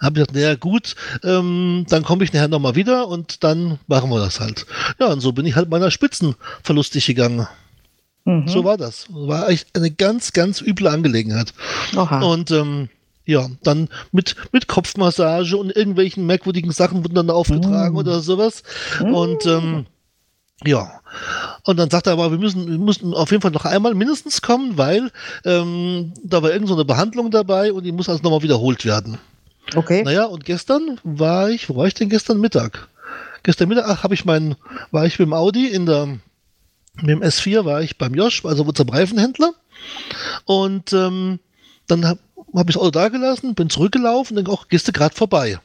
Habe 0.00 0.20
ich 0.20 0.26
gesagt, 0.26 0.34
naja 0.34 0.54
gut, 0.54 0.94
ähm, 1.24 1.86
dann 1.88 2.02
komme 2.04 2.24
ich 2.24 2.32
nachher 2.32 2.48
nochmal 2.48 2.74
wieder 2.74 3.08
und 3.08 3.42
dann 3.44 3.78
machen 3.86 4.10
wir 4.10 4.18
das 4.18 4.40
halt. 4.40 4.66
Ja, 4.98 5.06
und 5.06 5.20
so 5.20 5.32
bin 5.32 5.46
ich 5.46 5.56
halt 5.56 5.70
meiner 5.70 5.90
Spitzen 5.90 6.34
verlustig 6.62 7.06
gegangen. 7.06 7.46
Mhm. 8.24 8.48
So 8.48 8.64
war 8.64 8.76
das. 8.76 9.06
War 9.10 9.48
echt 9.48 9.76
eine 9.76 9.90
ganz, 9.90 10.32
ganz 10.32 10.60
üble 10.60 10.88
Angelegenheit. 10.88 11.54
Oha. 11.96 12.20
Und 12.22 12.50
ähm, 12.50 12.88
ja, 13.24 13.48
dann 13.62 13.88
mit, 14.12 14.36
mit 14.52 14.68
Kopfmassage 14.68 15.56
und 15.56 15.74
irgendwelchen 15.74 16.26
merkwürdigen 16.26 16.70
Sachen 16.70 17.02
wurden 17.04 17.14
dann 17.14 17.30
aufgetragen 17.30 17.94
Mm. 17.94 17.98
oder 17.98 18.20
sowas. 18.20 18.62
Und 19.00 19.44
ähm, 19.46 19.86
ja. 20.64 21.00
Und 21.64 21.78
dann 21.78 21.90
sagt 21.90 22.06
er 22.06 22.14
aber, 22.14 22.30
wir 22.30 22.38
müssen, 22.38 22.66
wir 22.66 22.78
müssen 22.78 23.12
auf 23.12 23.30
jeden 23.30 23.42
Fall 23.42 23.50
noch 23.50 23.64
einmal 23.64 23.94
mindestens 23.94 24.40
kommen, 24.40 24.78
weil 24.78 25.10
ähm, 25.44 26.14
da 26.22 26.42
war 26.42 26.52
irgend 26.52 26.68
so 26.68 26.74
eine 26.74 26.84
Behandlung 26.84 27.30
dabei 27.30 27.72
und 27.72 27.84
die 27.84 27.92
muss 27.92 28.08
also 28.08 28.22
nochmal 28.22 28.42
wiederholt 28.42 28.84
werden. 28.84 29.18
okay. 29.74 30.02
Naja, 30.02 30.24
und 30.24 30.44
gestern 30.44 30.98
war 31.04 31.50
ich, 31.50 31.68
wo 31.68 31.76
war 31.76 31.86
ich 31.86 31.94
denn 31.94 32.08
gestern 32.08 32.40
Mittag? 32.40 32.88
Gestern 33.42 33.68
Mittag 33.68 34.02
habe 34.02 34.14
ich 34.14 34.24
meinen, 34.24 34.56
war 34.90 35.04
ich 35.06 35.18
mit 35.18 35.26
dem 35.26 35.34
Audi 35.34 35.68
in 35.68 35.86
der, 35.86 36.06
mit 36.96 37.10
dem 37.10 37.22
S4 37.22 37.64
war 37.64 37.82
ich 37.82 37.98
beim 37.98 38.14
Josh, 38.14 38.44
also 38.44 38.64
unserem 38.64 38.88
Reifenhändler. 38.88 39.52
Und 40.46 40.92
ähm, 40.92 41.38
dann 41.86 42.06
habe 42.06 42.20
hab 42.54 42.68
ich 42.68 42.74
das 42.74 42.82
Auto 42.82 42.90
da 42.90 43.08
gelassen, 43.08 43.54
bin 43.54 43.70
zurückgelaufen 43.70 44.36
und 44.36 44.44
denke, 44.44 44.50
auch, 44.50 44.68
gehst 44.68 44.88
du 44.88 44.92
gerade 44.92 45.14
vorbei. 45.14 45.60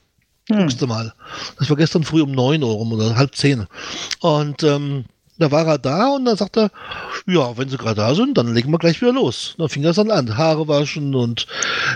Hm. 0.51 0.59
Guckst 0.59 0.81
du 0.81 0.87
mal. 0.87 1.13
Das 1.57 1.69
war 1.69 1.77
gestern 1.77 2.03
früh 2.03 2.21
um 2.21 2.31
9 2.31 2.63
Uhr 2.63 2.73
rum 2.73 2.93
oder 2.93 3.15
halb 3.15 3.35
10. 3.35 3.67
Und 4.19 4.63
ähm, 4.63 5.05
da 5.41 5.51
war 5.51 5.65
er 5.65 5.79
da 5.79 6.09
und 6.09 6.25
dann 6.25 6.37
sagt 6.37 6.57
er, 6.57 6.69
ja, 7.25 7.57
wenn 7.57 7.67
sie 7.67 7.77
gerade 7.77 7.95
da 7.95 8.13
sind, 8.13 8.37
dann 8.37 8.53
legen 8.53 8.71
wir 8.71 8.77
gleich 8.77 9.01
wieder 9.01 9.13
los. 9.13 9.55
Dann 9.57 9.69
fing 9.69 9.81
das 9.81 9.95
dann 9.95 10.11
an. 10.11 10.37
Haare 10.37 10.67
waschen 10.67 11.15
und 11.15 11.47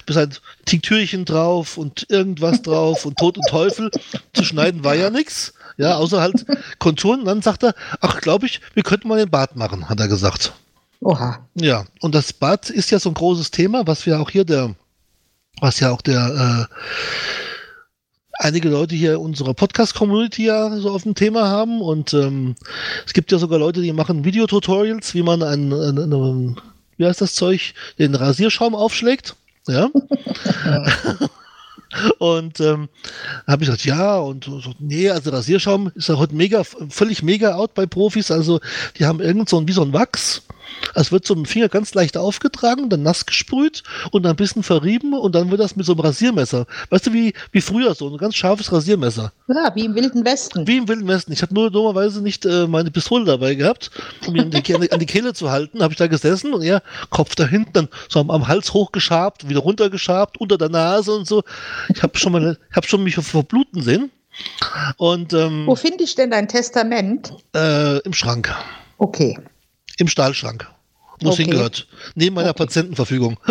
bis 0.06 0.18
ein 0.18 0.34
Tinktürchen 0.66 1.26
drauf 1.26 1.78
und 1.78 2.08
irgendwas 2.10 2.64
drauf 2.64 3.06
und 3.06 3.18
Tod 3.20 3.38
und 3.38 3.48
Teufel. 3.48 3.92
Zu 4.34 4.44
schneiden 4.44 4.84
war 4.84 4.96
ja 4.96 5.12
nichts. 5.12 5.54
Ja, 5.78 5.98
außer 5.98 6.22
halt 6.22 6.46
Konturen. 6.80 7.20
Und 7.20 7.26
dann 7.26 7.42
sagt 7.42 7.64
er, 7.64 7.76
ach, 8.02 8.20
glaube 8.22 8.48
ich, 8.48 8.62
wir 8.74 8.84
könnten 8.84 9.08
mal 9.08 9.20
den 9.20 9.30
Bart 9.30 9.56
machen, 9.56 9.90
hat 9.90 10.00
er 10.00 10.08
gesagt. 10.08 10.54
Oha. 11.02 11.46
Ja, 11.54 11.86
und 12.02 12.16
das 12.16 12.34
Bad 12.34 12.72
ist 12.72 12.90
ja 12.90 13.00
so 13.00 13.10
ein 13.10 13.16
großes 13.16 13.52
Thema, 13.52 13.86
was 13.86 14.06
wir 14.08 14.20
auch 14.20 14.30
hier 14.32 14.46
der, 14.46 14.74
was 15.62 15.80
ja 15.80 15.92
auch 15.92 16.02
der, 16.02 16.68
äh, 16.68 16.76
einige 18.46 18.70
Leute 18.70 18.96
hier 18.96 19.14
in 19.14 19.18
unserer 19.18 19.56
Podcast-Community 19.56 20.46
ja 20.46 20.70
so 20.78 20.92
auf 20.92 21.04
dem 21.04 21.16
Thema 21.16 21.50
haben 21.50 21.82
und 21.82 22.14
ähm, 22.14 22.56
es 23.06 23.14
gibt 23.14 23.32
ja 23.32 23.40
sogar 23.40 23.58
Leute, 23.58 23.82
die 23.82 23.92
machen 23.92 24.24
Videotutorials, 24.24 25.16
wie 25.16 25.24
man 25.24 25.42
ein, 25.42 25.74
ein, 25.74 25.98
ein 25.98 26.56
wie 26.98 27.06
heißt 27.06 27.22
das 27.22 27.34
Zeug, 27.34 27.74
den 27.98 28.14
Rasierschaum 28.14 28.76
aufschlägt. 28.76 29.36
Ja. 29.68 29.90
Und 32.20 32.60
ähm, 32.60 32.90
habe 33.48 33.64
ich 33.64 33.70
gesagt, 33.70 33.86
ja, 33.86 34.18
und 34.18 34.44
so, 34.44 34.60
so, 34.60 34.74
nee, 34.80 35.10
also 35.10 35.30
Rasierschaum 35.30 35.92
ist 35.96 36.10
ja 36.10 36.18
heute 36.18 36.36
mega, 36.36 36.64
völlig 36.90 37.24
mega 37.24 37.56
out 37.56 37.74
bei 37.74 37.86
Profis. 37.86 38.32
Also 38.32 38.60
die 39.00 39.06
haben 39.06 39.22
irgend 39.22 39.48
so 39.48 39.58
ein, 39.58 39.68
wie 39.68 39.72
so 39.72 39.82
ein 39.82 39.94
Wachs. 39.94 40.42
Es 40.94 41.12
wird 41.12 41.26
so 41.26 41.36
mit 41.36 41.46
dem 41.46 41.50
Finger 41.50 41.70
ganz 41.70 41.94
leicht 41.94 42.18
aufgetragen, 42.18 42.90
dann 42.90 43.04
nass 43.04 43.26
gesprüht 43.26 43.84
und 44.12 44.24
dann 44.24 44.34
ein 44.34 44.36
bisschen 44.36 44.64
verrieben 44.64 45.14
und 45.14 45.36
dann 45.36 45.52
wird 45.52 45.62
das 45.62 45.76
mit 45.76 45.86
so 45.86 45.94
einem 45.94 46.02
Rasiermesser. 46.02 46.66
Weißt 46.90 47.08
du, 47.08 47.14
wie, 47.14 47.34
wie 47.52 47.62
früher 47.62 47.94
so, 47.96 48.10
ein 48.10 48.18
ganz 48.18 48.36
scharfes 48.36 48.72
Rasiermesser. 48.72 49.32
Ja, 49.48 49.72
wie 49.76 49.86
im 49.86 49.96
Wilden 49.96 50.26
Westen. 50.26 50.68
Wie 50.68 50.78
im 50.78 50.88
Wilden 50.88 51.08
Westen. 51.08 51.32
Ich 51.32 51.42
habe 51.42 51.54
nur 51.54 51.72
dummerweise 51.72 52.22
nicht 52.22 52.46
äh, 52.46 52.68
meine 52.68 52.92
Pistole 52.92 53.26
dabei 53.26 53.56
gehabt, 53.56 53.92
um 54.28 54.34
mir 54.34 54.44
an 54.44 54.52
an 54.52 55.00
die 55.00 55.06
Kehle 55.06 55.34
zu 55.34 55.52
halten. 55.52 55.82
Habe 55.82 55.94
ich 55.94 55.98
da 55.98 56.08
gesessen 56.08 56.54
und 56.54 56.64
er 56.64 56.82
Kopf 57.10 57.36
da 57.36 57.46
hinten 57.46 57.74
dann 57.74 57.90
so 58.10 58.20
am, 58.20 58.30
am 58.30 58.48
Hals 58.48 58.74
hochgeschabt, 58.74 59.50
wieder 59.50 59.60
runtergeschabt, 59.60 60.40
unter 60.40 60.58
der 60.58 60.70
Nase 60.70 61.14
und 61.14 61.28
so. 61.28 61.44
Ich 61.94 62.02
habe 62.04 62.18
schon 62.18 62.58
habe 62.76 62.88
schon 62.88 63.04
mich 63.04 63.16
verbluten 63.16 63.82
sehen. 63.82 64.12
Und 64.98 65.34
ähm, 65.34 65.66
Wo 65.66 65.76
finde 65.76 66.04
ich 66.04 66.16
denn 66.16 66.32
dein 66.32 66.48
Testament? 66.48 67.34
äh, 67.56 68.00
im 68.00 68.14
Schrank, 68.14 68.54
Okay. 68.98 69.38
Im 69.98 70.08
Stahlschrank, 70.08 70.68
wo 71.22 71.30
es 71.30 71.34
Okay. 71.36 71.44
hingehört, 71.44 71.88
neben 72.16 72.36
meiner 72.36 72.50
Okay. 72.52 72.66
Patientenverfügung. 72.66 73.38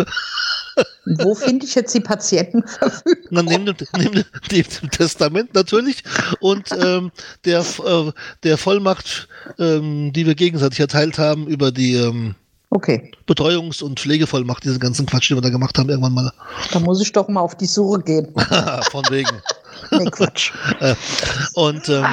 Wo 1.06 1.36
finde 1.36 1.66
ich 1.66 1.74
jetzt 1.76 1.94
die 1.94 2.00
Patientenverfügung? 2.00 3.26
Na, 3.30 3.42
neben, 3.42 3.66
dem, 3.66 3.76
neben 3.96 4.24
dem, 4.50 4.90
Testament 4.90 5.54
natürlich 5.54 6.02
und 6.40 6.68
ähm, 6.72 7.12
der, 7.44 7.60
äh, 7.60 8.12
der 8.42 8.58
Vollmacht, 8.58 9.28
ähm, 9.58 10.12
die 10.12 10.26
wir 10.26 10.34
gegenseitig 10.34 10.80
erteilt 10.80 11.18
haben 11.18 11.46
über 11.46 11.70
die 11.70 11.94
ähm, 11.94 12.34
Okay, 12.70 13.12
Betreuungs- 13.28 13.84
und 13.84 14.00
Pflegevollmacht, 14.00 14.64
diesen 14.64 14.80
ganzen 14.80 15.06
Quatsch, 15.06 15.30
den 15.30 15.36
wir 15.36 15.42
da 15.42 15.50
gemacht 15.50 15.78
haben, 15.78 15.88
irgendwann 15.90 16.14
mal. 16.14 16.32
da 16.72 16.80
muss 16.80 17.00
ich 17.00 17.12
doch 17.12 17.28
mal 17.28 17.40
auf 17.40 17.56
die 17.56 17.66
Suche 17.66 18.00
gehen. 18.00 18.34
Von 18.90 19.04
wegen. 19.10 19.30
Nee, 19.90 20.06
Quatsch. 20.06 20.52
Äh, 20.80 20.94
und 21.54 21.88
ähm, 21.88 22.06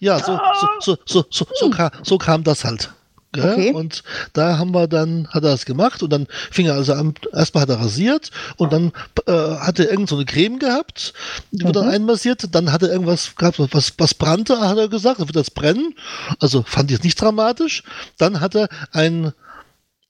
ja, 0.00 0.18
so, 0.18 0.40
so, 0.60 0.68
so, 0.80 0.98
so, 1.04 1.24
so, 1.30 1.46
so, 1.52 1.70
ka 1.70 1.90
so 2.02 2.16
kam 2.16 2.42
das 2.42 2.64
halt. 2.64 2.90
Gell? 3.32 3.52
Okay. 3.52 3.72
Und 3.72 4.02
da 4.32 4.56
haben 4.56 4.72
wir 4.72 4.88
dann, 4.88 5.28
hat 5.28 5.44
er 5.44 5.50
das 5.50 5.66
gemacht 5.66 6.02
und 6.02 6.10
dann 6.10 6.26
fing 6.50 6.66
er 6.66 6.74
also 6.74 6.94
an, 6.94 7.14
erstmal 7.34 7.62
hat 7.62 7.68
er 7.68 7.80
rasiert 7.80 8.30
und 8.56 8.72
dann 8.72 8.92
äh, 9.26 9.32
hat 9.32 9.78
er 9.78 9.90
irgend 9.90 10.08
so 10.08 10.16
eine 10.16 10.24
Creme 10.24 10.58
gehabt, 10.58 11.12
die 11.50 11.62
wurde 11.64 11.80
dann 11.80 11.90
einmassiert, 11.90 12.54
dann 12.54 12.72
hat 12.72 12.82
er 12.82 12.90
irgendwas 12.90 13.36
gehabt, 13.36 13.58
was, 13.58 13.92
was 13.98 14.14
brannte, 14.14 14.60
hat 14.60 14.78
er 14.78 14.88
gesagt, 14.88 15.20
dann 15.20 15.28
wird 15.28 15.36
das 15.36 15.50
brennen. 15.50 15.94
Also 16.40 16.62
fand 16.62 16.90
ich 16.90 16.98
es 16.98 17.04
nicht 17.04 17.20
dramatisch. 17.20 17.82
Dann 18.16 18.40
hat 18.40 18.54
er 18.54 18.68
ein, 18.92 19.32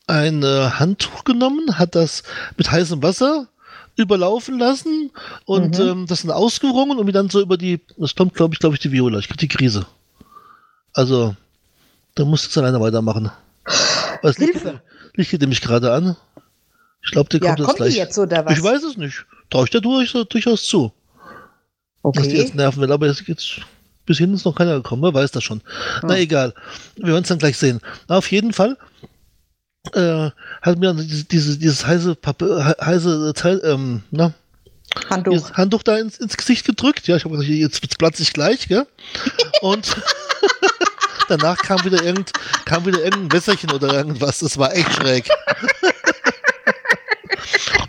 ein 0.07 0.43
äh, 0.45 0.71
Handtuch 0.71 1.25
genommen, 1.25 1.77
hat 1.79 1.97
das 1.97 2.23
mit 2.57 2.71
heißem 2.71 3.03
Wasser 3.03 3.49
überlaufen 3.97 4.61
lassen 4.61 5.11
und 5.45 5.77
Mhm. 5.77 5.85
ähm, 5.85 6.07
das 6.07 6.23
dann 6.23 6.31
ausgerungen 6.31 6.99
und 6.99 7.07
mir 7.07 7.13
dann 7.13 7.31
so 7.31 7.41
über 7.41 7.57
die, 7.57 7.81
das 7.97 8.15
kommt 8.15 8.35
glaube 8.35 8.55
ich, 8.55 8.61
glaube 8.61 8.77
ich, 8.77 8.81
die 8.81 8.93
Viola, 8.93 9.19
ich 9.19 9.27
krieg 9.29 9.39
die 9.39 9.49
Krise. 9.49 9.87
Also, 10.95 11.35
da 12.19 12.25
muss 12.25 12.45
jetzt 12.45 12.57
alleine 12.59 12.81
weitermachen. 12.81 13.31
Was 14.23 14.39
liegt, 14.39 14.53
Hilfe. 14.55 14.81
liegt 15.15 15.31
hier 15.31 15.39
nämlich 15.39 15.61
gerade 15.61 15.93
an? 15.93 16.17
Ich 17.05 17.13
glaube, 17.13 17.29
der 17.31 17.41
Ja, 17.41 17.47
kommt 17.55 17.59
jetzt 17.59 17.67
kommt 17.67 17.77
gleich. 17.79 17.93
die 17.93 17.99
jetzt 17.99 18.19
oder 18.19 18.45
was? 18.45 18.57
Ich 18.57 18.63
weiß 18.63 18.83
es 18.83 18.97
nicht. 18.97 19.25
Traue 19.51 19.65
ich 19.65 19.71
dir 19.71 19.81
durch, 19.81 20.13
durchaus 20.29 20.65
zu, 20.67 20.93
dass 22.03 22.13
die 22.25 22.31
Okay. 22.31 22.37
jetzt 22.39 22.55
nerven 22.55 22.81
will, 22.83 22.93
aber 22.93 23.07
jetzt 23.07 23.25
geht's. 23.25 23.61
Bis 24.07 24.19
hin 24.19 24.33
ist 24.35 24.45
noch 24.47 24.55
keiner 24.55 24.77
gekommen, 24.77 25.03
wer 25.03 25.13
weiß 25.15 25.31
das 25.33 25.45
schon. 25.45 25.61
Na 26.03 26.15
Hm. 26.15 26.21
egal. 26.23 26.55
Wir 26.97 27.09
werden 27.13 27.23
es 27.23 27.29
dann 27.29 27.39
gleich 27.39 27.57
sehen. 27.59 27.81
Na, 28.09 28.17
auf 28.19 28.31
jeden 28.31 28.53
Fall 28.53 28.77
äh, 29.93 30.31
hat 30.63 30.79
mir 30.79 30.87
dann 30.93 30.97
diese, 31.07 31.25
diese, 31.25 31.59
dieses 31.59 31.87
heiße, 31.87 32.15
Pappe, 32.15 32.65
he- 32.67 32.85
heiße 32.85 33.33
Teil, 33.37 33.61
ähm, 33.65 34.03
na, 34.11 34.33
Handtuch. 35.11 35.53
Handtuch 35.53 35.83
da 35.83 35.99
ins, 35.99 36.19
ins 36.19 36.37
Gesicht 36.37 36.65
gedrückt. 36.67 37.07
Ja, 37.07 37.17
ich 37.17 37.25
habe 37.25 37.37
gesagt, 37.37 37.51
jetzt, 37.55 37.83
jetzt 37.83 37.99
platze 37.99 38.23
ich 38.23 38.33
gleich, 38.33 38.67
gell? 38.69 38.87
Und 39.61 39.97
danach 41.29 41.59
kam 41.59 41.85
wieder 41.85 42.03
irgend, 42.03 42.33
kam 42.65 42.85
wieder 42.87 43.03
irgendein 43.03 43.33
Wässerchen 43.33 43.71
oder 43.71 43.93
irgendwas. 43.95 44.39
Das 44.39 44.59
war 44.59 44.75
echt 44.75 44.93
schräg. 44.95 45.29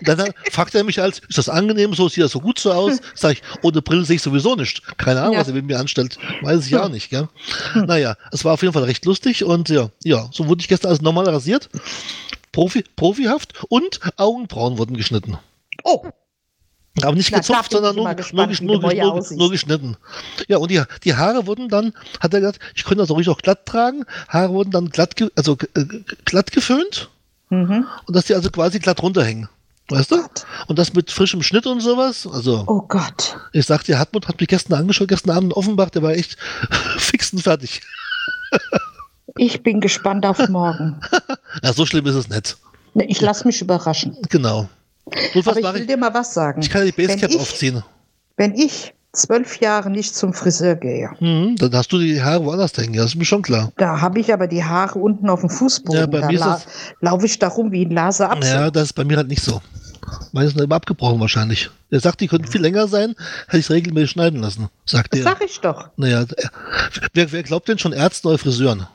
Dann 0.02 0.34
fragt 0.52 0.74
er 0.76 0.84
mich 0.84 1.02
als, 1.02 1.20
ist 1.28 1.38
das 1.38 1.50
angenehm 1.50 1.94
so, 1.94 2.08
sieht 2.10 2.24
das 2.24 2.32
so 2.32 2.40
gut 2.40 2.60
so 2.60 2.72
aus? 2.72 3.00
Sag 3.16 3.34
ich, 3.34 3.42
ohne 3.62 3.82
Brille 3.82 4.06
sehe 4.06 4.16
ich 4.16 4.22
sowieso 4.22 4.56
nicht. 4.56 4.82
Keine 4.98 5.22
Ahnung, 5.22 5.34
Ja. 5.34 5.42
was 5.42 5.48
er 5.50 5.54
mit 5.54 5.66
mir 5.66 5.80
anstellt. 5.80 6.18
Weiß 6.42 6.66
ich 6.66 6.76
auch 6.78 6.90
nicht, 6.90 7.10
gell? 7.10 7.28
Naja, 7.76 8.16
es 8.32 8.46
war 8.46 8.54
auf 8.54 8.62
jeden 8.62 8.74
Fall 8.74 8.84
recht 8.86 9.06
lustig 9.06 9.44
und 9.44 9.70
ja, 9.70 9.90
ja, 10.04 10.30
so 10.32 10.48
wurde 10.48 10.62
ich 10.62 10.68
gestern 10.68 10.92
als 10.92 11.02
normal 11.02 11.28
rasiert. 11.30 11.70
Profi, 12.52 12.84
profihaft 12.96 13.54
und 13.70 14.00
Augenbrauen 14.18 14.78
wurden 14.78 14.96
geschnitten. 14.98 15.38
Oh, 15.84 16.06
Aber 17.02 17.16
nicht 17.16 17.32
Na, 17.32 17.38
gezupft, 17.38 17.72
sondern 17.72 17.96
nur, 17.96 18.14
nur, 18.34 18.48
nur, 18.62 18.94
nur, 18.94 19.26
nur 19.32 19.52
geschnitten. 19.52 19.96
Ja, 20.48 20.58
und 20.58 20.72
die, 20.72 20.82
die 21.04 21.16
Haare 21.16 21.48
wurden 21.48 21.70
dann, 21.70 21.94
hat 22.20 22.34
er 22.34 22.42
gesagt, 22.42 22.60
ich 22.76 22.84
könnte 22.84 23.04
das 23.04 23.12
auch 23.12 23.16
ruhig 23.16 23.30
auch 23.30 23.38
glatt 23.38 23.66
tragen. 23.66 24.06
Haare 24.28 24.52
wurden 24.54 24.72
dann 24.72 24.90
glatt, 24.90 25.16
ge, 25.16 25.30
also 25.36 25.58
äh, 25.76 25.86
glatt 26.26 26.52
geföhnt 26.52 27.10
mhm. 27.50 27.86
und 28.06 28.16
dass 28.16 28.26
die 28.26 28.34
also 28.34 28.50
quasi 28.50 28.80
glatt 28.80 29.02
runterhängen. 29.02 29.50
Weißt 29.90 30.12
du? 30.12 30.18
Und 30.68 30.78
das 30.78 30.94
mit 30.94 31.10
frischem 31.10 31.42
Schnitt 31.42 31.66
und 31.66 31.82
sowas. 31.82 32.28
Also, 32.32 32.64
oh 32.68 32.82
Gott. 32.88 33.38
ich 33.54 33.66
sagte, 33.66 33.98
Hartmut 33.98 34.28
hat 34.28 34.40
mich 34.40 34.48
gestern 34.48 34.74
angeschaut, 34.80 35.08
gestern 35.08 35.32
Abend 35.32 35.52
in 35.52 35.54
Offenbach, 35.54 35.90
der 35.90 36.04
war 36.04 36.12
echt 36.12 36.38
fix 36.98 37.34
und 37.34 37.42
fertig. 37.42 37.82
Ich 39.38 39.64
bin 39.64 39.80
gespannt 39.80 40.26
auf 40.26 40.48
morgen. 40.50 41.00
Ja, 41.64 41.74
so 41.74 41.86
schlimm 41.86 42.06
ist 42.06 42.14
es 42.14 42.30
nicht. 42.30 42.58
Ich 42.94 43.22
lasse 43.22 43.48
mich 43.48 43.60
überraschen. 43.60 44.16
Genau. 44.30 44.70
Notfalls 45.34 45.58
Aber 45.58 45.68
ich 45.70 45.74
will 45.76 45.82
ich, 45.82 45.88
dir 45.88 45.98
mal 45.98 46.14
was 46.14 46.34
sagen. 46.34 46.62
ich 46.62 46.70
kann 46.70 46.82
ja 46.86 46.92
die 46.92 47.02
Basecap 47.02 47.30
wenn 47.30 47.36
ich, 47.36 47.40
aufziehen. 47.42 47.84
Wenn 48.38 48.54
ich 48.56 48.94
zwölf 49.12 49.60
Jahre 49.60 49.90
nicht 49.90 50.16
zum 50.16 50.34
Friseur 50.34 50.76
gehe, 50.76 51.10
Mhm, 51.20 51.56
dann 51.58 51.74
hast 51.74 51.92
du 51.92 51.98
die 52.00 52.22
Haare 52.22 52.46
woanders 52.46 52.78
hängen, 52.78 52.94
das 52.94 53.08
ist 53.08 53.16
mir 53.16 53.26
schon 53.26 53.42
klar. 53.42 53.72
da 53.78 54.00
habe 54.02 54.20
ich 54.20 54.32
aber 54.34 54.48
die 54.48 54.64
Haare 54.64 55.00
unten 55.00 55.30
auf 55.30 55.42
dem 55.42 55.50
Fußboden. 55.50 56.00
Ja, 56.02 56.06
bei 56.08 56.20
da 56.22 56.28
mir 56.28 56.40
la 56.40 56.62
laufe 57.02 57.26
ich 57.26 57.40
da 57.40 57.48
rum 57.48 57.72
wie 57.72 57.86
ein 57.86 57.92
Lase 57.92 58.30
ab. 58.30 58.44
Ja, 58.44 58.70
das 58.72 58.84
ist 58.86 58.94
bei 58.94 59.04
mir 59.04 59.18
halt 59.18 59.28
nicht 59.28 59.42
so. 59.44 59.62
Meine 60.32 60.48
ist 60.48 60.60
immer 60.60 60.76
abgebrochen 60.76 61.20
wahrscheinlich. 61.20 61.70
Er 61.92 62.00
sagt, 62.00 62.22
die 62.22 62.28
könnten 62.28 62.48
viel 62.48 62.62
länger 62.62 62.88
sein, 62.88 63.16
hätte 63.48 63.58
ich 63.58 63.66
es 63.66 63.72
regelmäßig 63.72 64.12
schneiden 64.12 64.40
lassen, 64.42 64.68
sagt 64.86 65.14
Das 65.14 65.20
er. 65.20 65.24
sag 65.24 65.42
ich 65.44 65.60
doch. 65.60 65.90
Naja, 65.98 66.26
wer, 67.14 67.32
wer 67.32 67.44
glaubt 67.44 67.68
denn 67.68 67.78
schon 67.80 67.94
Ärzte 67.94 68.28
oder 68.28 68.38
Friseuren? 68.38 68.88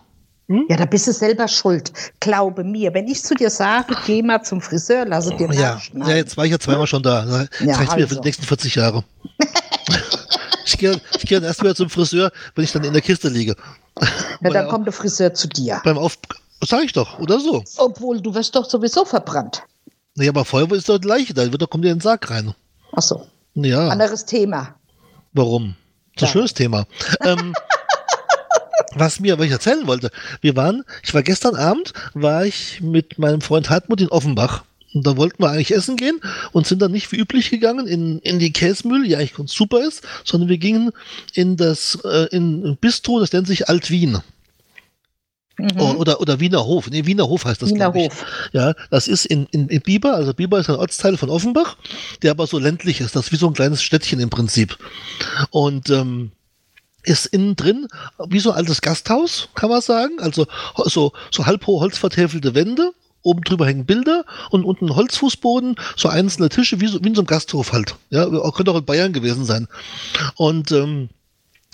Ja, 0.46 0.76
da 0.76 0.84
bist 0.84 1.06
du 1.06 1.12
selber 1.12 1.48
schuld. 1.48 1.90
Glaube 2.20 2.64
mir. 2.64 2.92
Wenn 2.92 3.08
ich 3.08 3.24
zu 3.24 3.34
dir 3.34 3.48
sage, 3.48 3.96
geh 4.06 4.22
mal 4.22 4.42
zum 4.42 4.60
Friseur, 4.60 5.06
lasse 5.06 5.34
dir 5.36 5.50
Ja, 5.54 5.74
nachschneiden. 5.74 6.08
ja, 6.10 6.16
jetzt 6.16 6.36
war 6.36 6.44
ich 6.44 6.50
ja 6.52 6.58
zweimal 6.58 6.86
schon 6.86 7.02
da. 7.02 7.24
Das 7.24 7.48
Ja, 7.66 7.76
reicht 7.76 7.96
mir 7.96 8.06
für 8.06 8.10
also. 8.10 8.20
die 8.20 8.26
nächsten 8.28 8.44
40 8.44 8.74
Jahre. 8.74 9.04
ich 10.66 10.76
gehe 10.78 11.00
ich 11.16 11.26
geh 11.26 11.34
dann 11.36 11.44
erst 11.44 11.62
wieder 11.62 11.74
zum 11.74 11.88
Friseur, 11.88 12.30
wenn 12.54 12.64
ich 12.64 12.72
dann 12.72 12.84
in 12.84 12.92
der 12.92 13.02
Kiste 13.02 13.28
liege. 13.28 13.56
ja, 14.42 14.50
dann 14.50 14.68
kommt 14.68 14.86
der 14.86 14.92
Friseur 14.92 15.32
zu 15.34 15.48
dir. 15.48 15.80
Beim 15.84 15.98
Auf... 15.98 16.18
Sag 16.66 16.84
ich 16.84 16.92
doch, 16.92 17.18
oder 17.18 17.40
so. 17.40 17.62
Obwohl, 17.76 18.20
du 18.20 18.34
wirst 18.34 18.54
doch 18.56 18.68
sowieso 18.68 19.04
verbrannt. 19.04 19.62
Naja, 20.14 20.30
aber 20.30 20.44
Feuerwehr 20.44 20.78
ist 20.78 20.88
doch 20.88 20.98
die 20.98 21.08
Leiche, 21.08 21.34
da 21.34 21.42
wird 21.50 21.60
doch, 21.60 21.68
kommt 21.68 21.84
ja 21.84 21.90
in 21.90 21.96
den 21.98 22.02
Sarg 22.02 22.30
rein. 22.30 22.54
Ach 22.96 23.02
so, 23.02 23.26
Ja, 23.54 23.88
anderes 23.88 24.24
Thema. 24.24 24.74
warum? 25.32 25.74
Das 26.16 26.22
ist 26.22 26.22
ein 26.22 26.26
Ja. 26.26 26.32
schönes 26.32 26.54
Thema. 26.54 26.86
ähm, 27.24 27.54
was 28.94 29.20
mir, 29.20 29.38
was 29.38 29.46
ich 29.46 29.52
erzählen 29.52 29.86
wollte, 29.86 30.10
wir 30.40 30.56
waren, 30.56 30.84
ich 31.02 31.14
war 31.14 31.22
gestern 31.22 31.56
Abend, 31.56 31.92
war 32.14 32.44
ich 32.44 32.80
mit 32.80 33.18
meinem 33.18 33.40
Freund 33.40 33.70
Hartmut 33.70 34.00
in 34.00 34.08
Offenbach. 34.08 34.64
Und 34.94 35.04
da 35.04 35.16
wollten 35.16 35.42
wir 35.42 35.50
eigentlich 35.50 35.74
essen 35.74 35.96
gehen 35.96 36.20
und 36.52 36.68
sind 36.68 36.80
dann 36.80 36.92
nicht 36.92 37.10
wie 37.10 37.16
üblich 37.16 37.50
gegangen 37.50 37.88
in, 37.88 38.20
in 38.20 38.38
die 38.38 38.52
Käsemühle, 38.52 39.08
die 39.08 39.16
eigentlich 39.16 39.34
super 39.50 39.84
ist, 39.84 40.02
sondern 40.22 40.48
wir 40.48 40.58
gingen 40.58 40.92
in 41.32 41.56
das 41.56 41.98
äh, 42.04 42.28
in 42.30 42.64
ein 42.64 42.76
Bistro, 42.76 43.18
das 43.18 43.32
nennt 43.32 43.48
sich 43.48 43.68
Alt-Wien. 43.68 44.20
Mhm. 45.58 45.80
Oder, 45.80 46.20
oder 46.20 46.40
Wiener 46.40 46.64
Hof. 46.64 46.90
Nee, 46.90 47.06
Wiener 47.06 47.28
Hof 47.28 47.44
heißt 47.44 47.62
das. 47.62 47.70
Wiener. 47.70 47.92
Hof. 47.92 48.24
Ja, 48.52 48.74
das 48.90 49.08
ist 49.08 49.24
in, 49.24 49.46
in, 49.52 49.68
in 49.68 49.80
Biber, 49.80 50.14
also 50.14 50.34
Biber 50.34 50.58
ist 50.58 50.68
ein 50.68 50.76
Ortsteil 50.76 51.16
von 51.16 51.30
Offenbach, 51.30 51.76
der 52.22 52.32
aber 52.32 52.46
so 52.46 52.58
ländlich 52.58 53.00
ist. 53.00 53.14
Das 53.14 53.26
ist 53.26 53.32
wie 53.32 53.36
so 53.36 53.46
ein 53.48 53.54
kleines 53.54 53.82
Städtchen 53.82 54.20
im 54.20 54.30
Prinzip. 54.30 54.76
Und 55.50 55.90
ähm, 55.90 56.32
ist 57.04 57.26
innen 57.26 57.56
drin 57.56 57.86
wie 58.28 58.40
so 58.40 58.50
ein 58.50 58.56
altes 58.56 58.80
Gasthaus, 58.80 59.48
kann 59.54 59.70
man 59.70 59.80
sagen. 59.80 60.20
Also 60.20 60.46
so, 60.84 61.12
so 61.30 61.46
halb 61.46 61.66
hoch 61.66 61.80
holzvertäfelte 61.80 62.54
Wände. 62.54 62.92
Oben 63.22 63.40
drüber 63.40 63.66
hängen 63.66 63.86
Bilder 63.86 64.26
und 64.50 64.64
unten 64.64 64.94
Holzfußboden, 64.94 65.76
so 65.96 66.10
einzelne 66.10 66.50
Tische, 66.50 66.82
wie, 66.82 66.88
so, 66.88 67.02
wie 67.02 67.08
in 67.08 67.14
so 67.14 67.22
einem 67.22 67.26
Gasthof 67.26 67.72
halt. 67.72 67.96
Ja, 68.10 68.26
könnte 68.50 68.70
auch 68.70 68.76
in 68.76 68.84
Bayern 68.84 69.14
gewesen 69.14 69.46
sein. 69.46 69.66
Und 70.34 70.72
ähm, 70.72 71.08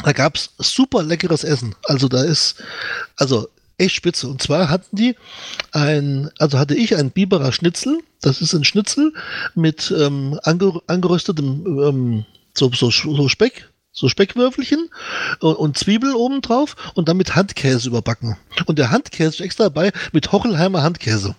da 0.05 0.13
gab's 0.13 0.55
super 0.59 1.03
leckeres 1.03 1.43
Essen. 1.43 1.75
Also 1.87 2.07
da 2.07 2.23
ist, 2.23 2.63
also 3.17 3.49
echt 3.79 3.97
spitze. 3.97 4.29
Und 4.29 4.41
zwar 4.41 4.69
hatten 4.69 4.95
die 4.95 5.17
ein, 5.73 6.31
also 6.39 6.59
hatte 6.59 6.77
ich 6.77 6.97
ein 6.97 7.11
Biberer 7.11 7.53
Schnitzel. 7.53 7.99
Das 8.21 8.41
ist 8.41 8.55
ein 8.55 8.65
Schnitzel 8.65 9.13
mit 9.57 9.93
ähm, 9.99 10.39
ange, 10.45 10.81
angeröstetem 10.87 11.67
ähm, 11.67 12.25
so, 12.55 12.71
so, 12.73 12.91
so 12.91 13.29
Speck, 13.29 13.70
so 13.93 14.09
Speckwürfelchen 14.09 14.89
und, 15.41 15.55
und 15.57 15.79
Zwiebel 15.79 16.15
obendrauf 16.15 16.77
und 16.95 17.09
dann 17.09 17.17
mit 17.17 17.35
Handkäse 17.37 17.89
überbacken. 17.89 18.37
Und 18.67 18.79
der 18.79 18.91
Handkäse 18.91 19.31
ist 19.31 19.41
extra 19.41 19.65
dabei 19.65 19.93
mit 20.13 20.31
Hochelheimer 20.33 20.83
Handkäse. 20.83 21.35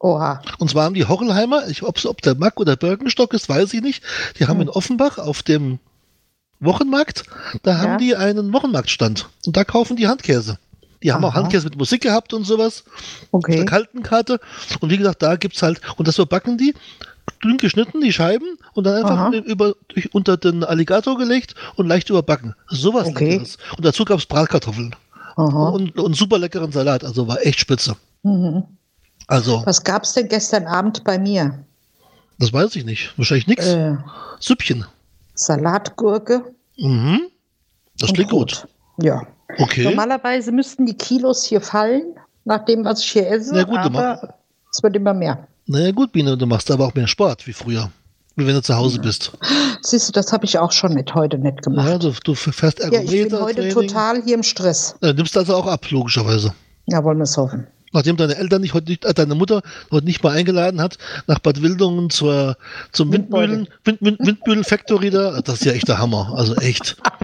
Oha. 0.00 0.42
Und 0.58 0.68
zwar 0.70 0.84
haben 0.84 0.94
die 0.94 1.06
Hochelheimer, 1.06 1.66
ich, 1.68 1.82
ob's, 1.82 2.04
ob 2.04 2.20
der 2.20 2.34
Mack 2.34 2.60
oder 2.60 2.76
Birkenstock 2.76 3.32
ist, 3.32 3.48
weiß 3.48 3.72
ich 3.72 3.80
nicht. 3.80 4.02
Die 4.38 4.46
haben 4.46 4.56
Hm. 4.60 4.62
in 4.62 4.68
Offenbach 4.68 5.16
auf 5.18 5.42
dem 5.42 5.78
Wochenmarkt, 6.60 7.24
da 7.62 7.78
haben 7.78 7.92
Ja. 7.92 7.96
die 7.98 8.16
einen 8.16 8.52
Wochenmarktstand. 8.52 9.28
Und 9.46 9.56
da 9.56 9.64
kaufen 9.64 9.96
die 9.96 10.06
Handkäse. 10.08 10.58
Die 11.02 11.12
haben 11.12 11.24
auch 11.24 11.32
Aha. 11.32 11.40
Handkäse 11.42 11.64
mit 11.66 11.76
Musik 11.76 12.02
gehabt 12.02 12.32
und 12.32 12.44
sowas. 12.44 12.84
Auf 13.30 13.40
Okay. 13.44 13.56
der 13.56 13.64
kalten 13.66 14.02
Karte. 14.02 14.40
Und 14.80 14.90
wie 14.90 14.96
gesagt, 14.96 15.22
da 15.22 15.36
gibt's 15.36 15.62
halt, 15.62 15.80
und 15.96 16.08
das 16.08 16.16
überbacken 16.18 16.56
die, 16.56 16.74
dünn 17.44 17.58
geschnitten, 17.58 18.00
die 18.00 18.12
Scheiben, 18.12 18.58
und 18.72 18.84
dann 18.84 19.04
einfach 19.04 19.32
über, 19.32 19.74
durch, 19.88 20.12
unter 20.14 20.36
den 20.36 20.64
Alligator 20.64 21.16
gelegt 21.18 21.54
und 21.76 21.86
leicht 21.86 22.10
überbacken. 22.10 22.54
Sowas 22.68 23.08
Okay. 23.08 23.32
Leckeres. 23.32 23.58
Und 23.76 23.84
dazu 23.84 24.04
gab's 24.04 24.26
Bratkartoffeln. 24.26 24.96
Aha. 25.36 25.68
Und, 25.68 25.98
und 25.98 26.16
super 26.16 26.38
leckeren 26.38 26.72
Salat. 26.72 27.04
Also 27.04 27.28
war 27.28 27.44
echt 27.44 27.60
spitze. 27.60 27.96
Mhm. 28.22 28.64
Also, 29.26 29.62
Was 29.64 29.82
gab's 29.84 30.12
denn 30.14 30.28
gestern 30.28 30.66
Abend 30.66 31.04
bei 31.04 31.18
mir? 31.18 31.64
das 32.38 32.52
weiß 32.52 32.74
ich 32.76 32.84
nicht. 32.84 33.16
Wahrscheinlich 33.16 33.46
nix. 33.46 33.66
Äh, 33.66 33.96
Süppchen. 34.40 34.84
Salatgurke. 35.34 36.54
Mhm. 36.76 37.20
Das 37.98 38.12
klingt 38.12 38.30
gut. 38.30 38.66
Ja. 38.98 39.22
Okay. 39.58 39.84
Normalerweise 39.84 40.50
müssten 40.52 40.84
die 40.86 40.96
Kilos 40.96 41.44
hier 41.44 41.60
fallen, 41.60 42.14
nach 42.44 42.64
dem, 42.64 42.84
was 42.84 43.00
ich 43.00 43.12
hier 43.12 43.30
esse. 43.30 43.54
Na 43.54 43.64
gut, 43.64 43.78
aber 43.78 44.34
es 44.70 44.82
wird 44.82 44.96
immer 44.96 45.14
mehr. 45.14 45.46
Naja, 45.66 45.92
gut, 45.92 46.12
Biene, 46.12 46.36
du 46.36 46.46
machst 46.46 46.70
aber 46.70 46.86
auch 46.86 46.94
mehr 46.94 47.06
Sport 47.06 47.46
wie 47.46 47.52
früher. 47.52 47.90
Wie 48.36 48.46
wenn 48.46 48.54
du 48.54 48.62
zu 48.62 48.74
Hause 48.74 48.98
bist. 49.00 49.32
Siehst 49.82 50.08
du, 50.08 50.12
das 50.12 50.32
habe 50.32 50.44
ich 50.44 50.58
auch 50.58 50.72
schon 50.72 50.94
nicht 50.94 51.14
heute 51.14 51.38
nicht 51.38 51.62
gemacht. 51.62 51.88
Ja, 51.88 51.98
du, 51.98 52.12
du 52.24 52.34
fährst 52.34 52.80
Ja, 52.80 52.86
ich 52.86 52.92
bin 53.10 53.18
Ergometer. 53.32 53.40
heute 53.40 53.54
Training. 53.68 53.74
total 53.74 54.22
hier 54.24 54.34
im 54.34 54.42
Stress. 54.42 54.96
Äh, 55.02 55.12
nimmst 55.12 55.36
also 55.36 55.54
auch 55.54 55.66
ab, 55.66 55.88
logischerweise. 55.90 56.52
Ja, 56.86 57.04
wollen 57.04 57.18
wir 57.18 57.22
es 57.24 57.36
hoffen. 57.36 57.68
Nachdem 57.92 58.16
deine 58.16 58.36
Eltern 58.36 58.60
nicht 58.60 58.74
heute 58.74 58.90
nicht, 58.90 59.04
äh, 59.04 59.14
deine 59.14 59.36
Mutter 59.36 59.62
heute 59.92 60.04
nicht 60.04 60.24
mal 60.24 60.32
eingeladen 60.36 60.80
hat, 60.80 60.98
nach 61.28 61.38
Bad 61.38 61.62
Wildungen 61.62 62.10
zur, 62.10 62.56
zum 62.90 63.12
Windmühlen, 63.12 63.68
Wind, 63.84 63.98
Wind, 64.00 64.18
Windmühlen 64.18 64.64
Factory 64.64 65.10
da, 65.10 65.40
das 65.42 65.60
ist 65.60 65.64
ja 65.64 65.72
echt 65.72 65.86
der 65.86 65.98
Hammer. 65.98 66.32
Also 66.36 66.56
echt. 66.56 66.96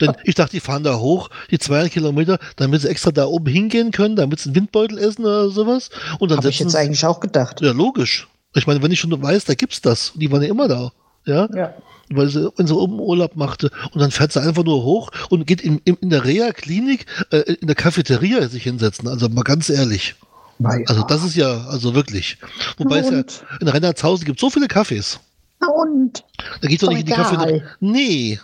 Denn 0.00 0.12
ich 0.24 0.34
dachte, 0.34 0.52
die 0.52 0.60
fahren 0.60 0.82
da 0.82 0.98
hoch, 0.98 1.30
die 1.50 1.58
200 1.58 1.92
Kilometer, 1.92 2.38
damit 2.56 2.80
sie 2.82 2.88
extra 2.88 3.10
da 3.10 3.26
oben 3.26 3.46
hingehen 3.46 3.90
können, 3.90 4.16
damit 4.16 4.40
sie 4.40 4.48
einen 4.48 4.56
Windbeutel 4.56 4.98
essen 4.98 5.24
oder 5.24 5.50
sowas. 5.50 5.90
Und 6.18 6.30
dann 6.30 6.38
Habe 6.38 6.50
ich 6.50 6.58
jetzt 6.58 6.76
eigentlich 6.76 7.04
auch 7.04 7.20
gedacht. 7.20 7.60
ja, 7.60 7.72
logisch. 7.72 8.28
Ich 8.54 8.66
meine, 8.66 8.82
wenn 8.82 8.90
ich 8.90 9.00
schon 9.00 9.10
weiß, 9.22 9.44
da 9.44 9.54
gibt's 9.54 9.80
das. 9.80 10.12
Die 10.16 10.30
waren 10.32 10.42
ja 10.42 10.48
immer 10.48 10.66
da. 10.68 10.92
Ja. 11.26 11.48
Ja. 11.54 11.74
weil 12.08 12.28
sie, 12.28 12.50
wenn 12.56 12.66
sie 12.66 12.74
oben 12.74 12.98
Urlaub 12.98 13.36
machte 13.36 13.70
und 13.92 14.00
dann 14.00 14.10
fährt 14.10 14.32
sie 14.32 14.40
einfach 14.40 14.64
nur 14.64 14.82
hoch 14.82 15.10
und 15.28 15.46
geht 15.46 15.60
in, 15.60 15.80
in, 15.84 15.96
in 16.00 16.10
der 16.10 16.24
Reha-Klinik, 16.24 17.06
äh, 17.30 17.40
in 17.60 17.66
der 17.66 17.76
Cafeteria 17.76 18.48
sich 18.48 18.62
hinsetzen. 18.64 19.06
Also 19.06 19.28
mal 19.28 19.42
ganz 19.42 19.68
ehrlich. 19.68 20.16
Naja. 20.58 20.84
Also 20.88 21.02
das 21.04 21.22
ist 21.22 21.36
ja, 21.36 21.66
also 21.68 21.94
wirklich. 21.94 22.38
Wobei 22.78 22.98
es 22.98 23.10
ja, 23.10 23.18
Und? 23.18 23.44
in 23.60 23.68
Reinhardshausen 23.68 24.24
gibt 24.26 24.40
so 24.40 24.50
viele 24.50 24.66
Cafés. 24.66 25.18
Na 25.60 25.68
und? 25.68 26.24
Da 26.60 26.68
geht 26.68 26.82
doch 26.82 26.88
nicht 26.88 27.00
in 27.00 27.06
die. 27.06 27.12
Cafeteria. 27.12 27.62
Nee, 27.80 28.40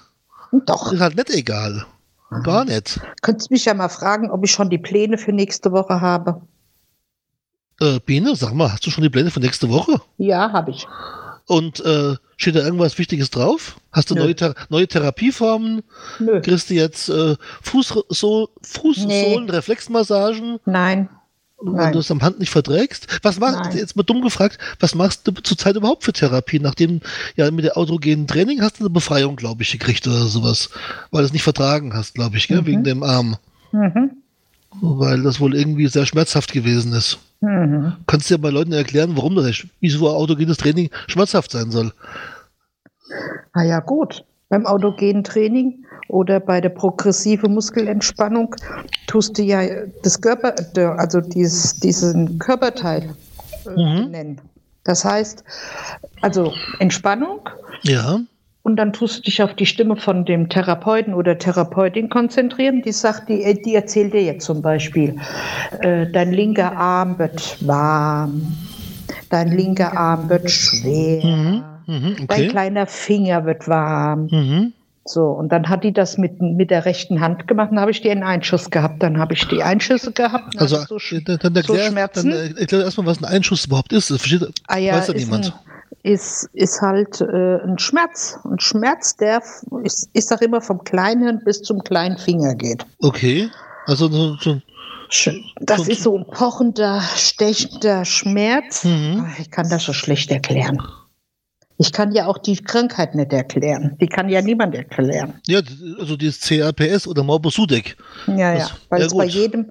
Doch. 0.52 0.92
ist 0.92 1.00
halt 1.00 1.16
nicht 1.16 1.30
egal. 1.30 1.86
Gar 2.42 2.64
nicht. 2.64 3.00
Könntest 3.22 3.50
mich 3.50 3.64
ja 3.66 3.74
mal 3.74 3.88
fragen, 3.88 4.30
ob 4.30 4.44
ich 4.44 4.50
schon 4.50 4.68
die 4.70 4.78
Pläne 4.78 5.16
für 5.18 5.32
nächste 5.32 5.70
Woche 5.72 6.00
habe. 6.00 6.42
Äh, 7.80 8.00
Biene, 8.00 8.34
sag 8.34 8.52
mal, 8.54 8.72
hast 8.72 8.84
du 8.86 8.90
schon 8.90 9.02
die 9.04 9.10
Pläne 9.10 9.30
für 9.30 9.40
nächste 9.40 9.68
Woche? 9.68 10.00
Ja, 10.18 10.50
habe 10.52 10.70
ich. 10.72 10.86
Und 11.46 11.78
äh, 11.84 12.16
steht 12.36 12.56
da 12.56 12.60
irgendwas 12.60 12.98
Wichtiges 12.98 13.30
drauf? 13.30 13.76
Hast 13.92 14.10
du 14.10 14.14
Nö. 14.14 14.22
neue, 14.24 14.34
Ther 14.34 14.54
neue 14.68 14.88
Therapieformen? 14.88 15.82
Nö. 16.18 16.40
Kriegst 16.40 16.70
du 16.70 16.74
jetzt 16.74 17.08
äh, 17.08 17.36
Fußsohlen, 17.62 18.48
Nee. 19.06 19.50
Reflexmassagen? 19.50 20.58
Nein. 21.62 21.86
wenn 21.86 21.92
du 21.92 21.98
es 22.00 22.10
am 22.10 22.22
Hand 22.22 22.38
nicht 22.38 22.50
verträgst. 22.50 23.20
Was 23.22 23.40
machst 23.40 23.70
Nein. 23.70 23.76
jetzt 23.78 23.96
mal 23.96 24.02
dumm 24.02 24.22
gefragt, 24.22 24.58
was 24.78 24.94
machst 24.94 25.26
du 25.26 25.32
zurzeit 25.32 25.76
überhaupt 25.76 26.04
für 26.04 26.12
Therapie? 26.12 26.60
Nachdem 26.60 27.00
ja 27.36 27.50
mit 27.50 27.64
der 27.64 27.76
autogenen 27.78 28.26
Training 28.26 28.60
hast 28.60 28.78
du 28.78 28.84
eine 28.84 28.90
Befreiung, 28.90 29.36
glaube 29.36 29.62
ich, 29.62 29.72
gekriegt 29.72 30.06
oder 30.06 30.26
sowas. 30.26 30.70
Weil 31.10 31.22
du 31.22 31.26
es 31.26 31.32
nicht 31.32 31.42
vertragen 31.42 31.94
hast, 31.94 32.14
glaube 32.14 32.36
ich, 32.36 32.48
gell? 32.48 32.60
Mhm. 32.60 32.66
wegen 32.66 32.84
dem 32.84 33.02
Arm. 33.02 33.36
Mhm. 33.72 34.10
Weil 34.82 35.22
das 35.22 35.40
wohl 35.40 35.54
irgendwie 35.56 35.86
sehr 35.86 36.04
schmerzhaft 36.04 36.52
gewesen 36.52 36.92
ist. 36.92 37.18
Mhm. 37.40 37.94
Kannst 38.06 38.28
du 38.28 38.34
ja 38.34 38.38
bei 38.38 38.50
Leuten 38.50 38.72
erklären, 38.72 39.16
warum 39.16 39.34
das 39.34 39.66
wieso 39.80 40.08
autogenes 40.10 40.58
Training 40.58 40.90
schmerzhaft 41.06 41.50
sein 41.50 41.70
soll. 41.70 41.92
Ah 43.52 43.62
ja, 43.62 43.80
gut. 43.80 44.24
Beim 44.50 44.66
autogenen 44.66 45.24
Training 45.24 45.85
oder 46.08 46.40
bei 46.40 46.60
der 46.60 46.68
progressive 46.70 47.48
Muskelentspannung 47.48 48.54
tust 49.06 49.38
du 49.38 49.42
ja 49.42 49.60
das 50.02 50.20
Körper, 50.20 50.54
also 50.98 51.20
dieses, 51.20 51.74
diesen 51.80 52.38
Körperteil 52.38 53.14
äh, 53.66 53.70
Mhm. 53.70 54.10
nennen. 54.10 54.40
Das 54.84 55.04
heißt, 55.04 55.42
also 56.22 56.52
Entspannung 56.78 57.48
Ja. 57.82 58.20
und 58.62 58.76
dann 58.76 58.92
tust 58.92 59.18
du 59.18 59.22
dich 59.22 59.42
auf 59.42 59.54
die 59.54 59.66
Stimme 59.66 59.96
von 59.96 60.24
dem 60.24 60.48
Therapeuten 60.48 61.12
oder 61.14 61.36
Therapeutin 61.38 62.08
konzentrieren. 62.08 62.82
Die 62.82 62.92
sagt, 62.92 63.28
die, 63.28 63.60
die 63.64 63.74
erzählt 63.74 64.14
dir 64.14 64.22
jetzt 64.22 64.44
zum 64.44 64.62
Beispiel, 64.62 65.16
äh, 65.80 66.06
dein 66.12 66.32
linker 66.32 66.76
Arm 66.76 67.18
wird 67.18 67.58
warm, 67.66 68.56
dein 69.30 69.50
linker 69.50 69.96
Arm 69.96 70.28
wird 70.28 70.48
schwer. 70.50 71.24
Mhm. 71.24 71.62
Mhm. 71.88 72.16
Dein 72.16 72.40
Okay. 72.40 72.48
kleiner 72.48 72.86
Finger 72.86 73.44
wird 73.44 73.66
warm. 73.66 74.28
Mhm. 74.30 74.72
So, 75.06 75.26
und 75.26 75.50
dann 75.50 75.68
hat 75.68 75.84
die 75.84 75.92
das 75.92 76.18
mit, 76.18 76.40
mit 76.42 76.70
der 76.70 76.84
rechten 76.84 77.20
Hand 77.20 77.46
gemacht, 77.46 77.70
dann 77.70 77.80
habe 77.80 77.90
ich 77.92 78.00
die 78.02 78.10
einen 78.10 78.24
Einschuss 78.24 78.70
gehabt, 78.70 79.02
dann 79.02 79.18
habe 79.18 79.34
ich 79.34 79.46
die 79.46 79.62
Einschüsse 79.62 80.12
gehabt. 80.12 80.54
dann 80.54 80.62
Also 80.62 80.76
so, 80.88 80.96
sch- 80.96 81.24
dann, 81.24 81.38
dann 81.54 81.62
so 81.64 81.72
erklär, 81.74 81.90
Schmerzen. 81.90 82.30
dann 82.30 82.56
erklär 82.56 82.84
erstmal, 82.84 83.06
was 83.06 83.18
ein 83.18 83.24
Einschuss 83.24 83.64
überhaupt 83.66 83.92
ist. 83.92 84.10
Das 84.10 84.18
versteht, 84.20 84.48
ah 84.66 84.76
ja, 84.78 84.94
weiß 84.94 85.08
ja 85.08 85.14
ist, 85.14 85.24
niemand. 85.24 85.46
ein, 85.46 85.52
ist, 86.02 86.48
ist 86.52 86.80
halt 86.82 87.20
äh, 87.20 87.56
ein 87.62 87.78
Schmerz. 87.78 88.38
Ein 88.44 88.58
Schmerz, 88.58 89.16
der, 89.16 89.40
ich, 89.84 89.92
ich 90.12 90.26
sag 90.26 90.42
immer, 90.42 90.60
vom 90.60 90.82
kleinen 90.84 91.42
bis 91.44 91.62
zum 91.62 91.82
kleinen 91.84 92.18
Finger 92.18 92.54
geht. 92.54 92.84
Okay. 93.00 93.48
Also 93.86 94.08
so, 94.08 94.36
so, 94.40 94.60
Das 95.60 95.84
So- 95.84 95.90
ist 95.90 96.02
so 96.02 96.18
ein 96.18 96.26
pochender, 96.26 97.00
stechender 97.14 98.04
Schmerz. 98.04 98.82
Mhm. 98.84 99.26
Ich 99.38 99.50
kann 99.52 99.68
das 99.70 99.84
so 99.84 99.92
schlecht 99.92 100.32
erklären. 100.32 100.82
Ich 101.78 101.92
kann 101.92 102.12
ja 102.12 102.26
auch 102.26 102.38
die 102.38 102.56
Krankheit 102.56 103.14
nicht 103.14 103.32
erklären. 103.34 103.96
Die 104.00 104.06
kann 104.06 104.28
ja 104.30 104.40
niemand 104.40 104.74
erklären. 104.74 105.34
ja, 105.46 105.60
also 105.98 106.16
dieses 106.16 106.40
CRPS 106.40 107.06
oder 107.06 107.22
Morbus 107.22 107.54
Sudeck. 107.54 107.96
Ja, 108.28 108.54
Das- 108.54 108.68
ja. 108.70 108.76
Weil 108.88 109.00
ja, 109.00 109.06
es 109.06 109.14
bei 109.14 109.24
gut. 109.24 109.34
jedem, 109.34 109.66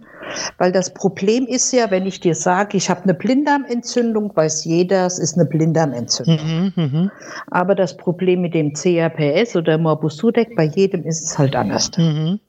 weil 0.60 0.72
das 0.72 0.94
Problem 0.94 1.48
ist 1.48 1.72
ja, 1.72 1.90
wenn 1.90 2.06
ich 2.06 2.20
dir 2.20 2.36
sage, 2.36 2.78
ich 2.78 2.90
habe 2.92 3.04
eine 3.04 3.16
Blinddarmentzündung, 3.16 4.36
weiß 4.36 4.66
jeder, 4.66 5.08
es 5.08 5.18
ist 5.18 5.36
eine 5.36 5.46
Blinddarmentzündung. 5.46 6.38
Mhm, 6.46 6.74
mhm, 6.76 7.12
Aber 7.50 7.74
das 7.74 7.98
Problem 7.98 8.42
mit 8.42 8.54
dem 8.54 8.74
CRPS 8.74 9.56
oder 9.56 9.78
Morbus 9.80 10.18
Sudeck, 10.18 10.56
bei 10.56 10.66
jedem 10.66 11.04
ist 11.06 11.24
es 11.24 11.38
halt 11.40 11.56
anders. 11.56 11.90
mhm. 11.98 12.40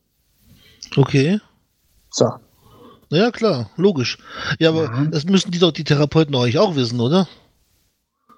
Okay. 0.97 1.41
So. 2.11 2.31
Ja, 3.11 3.31
klar, 3.31 3.71
logisch. 3.77 4.19
Ja, 4.59 4.71
aber 4.71 4.85
Ja. 4.85 5.05
das 5.11 5.25
müssen 5.25 5.51
die 5.51 5.59
doch 5.59 5.73
die 5.73 5.85
Therapeuten 5.85 6.35
euch 6.35 6.59
auch 6.59 6.75
wissen, 6.77 7.01
oder? 7.01 7.29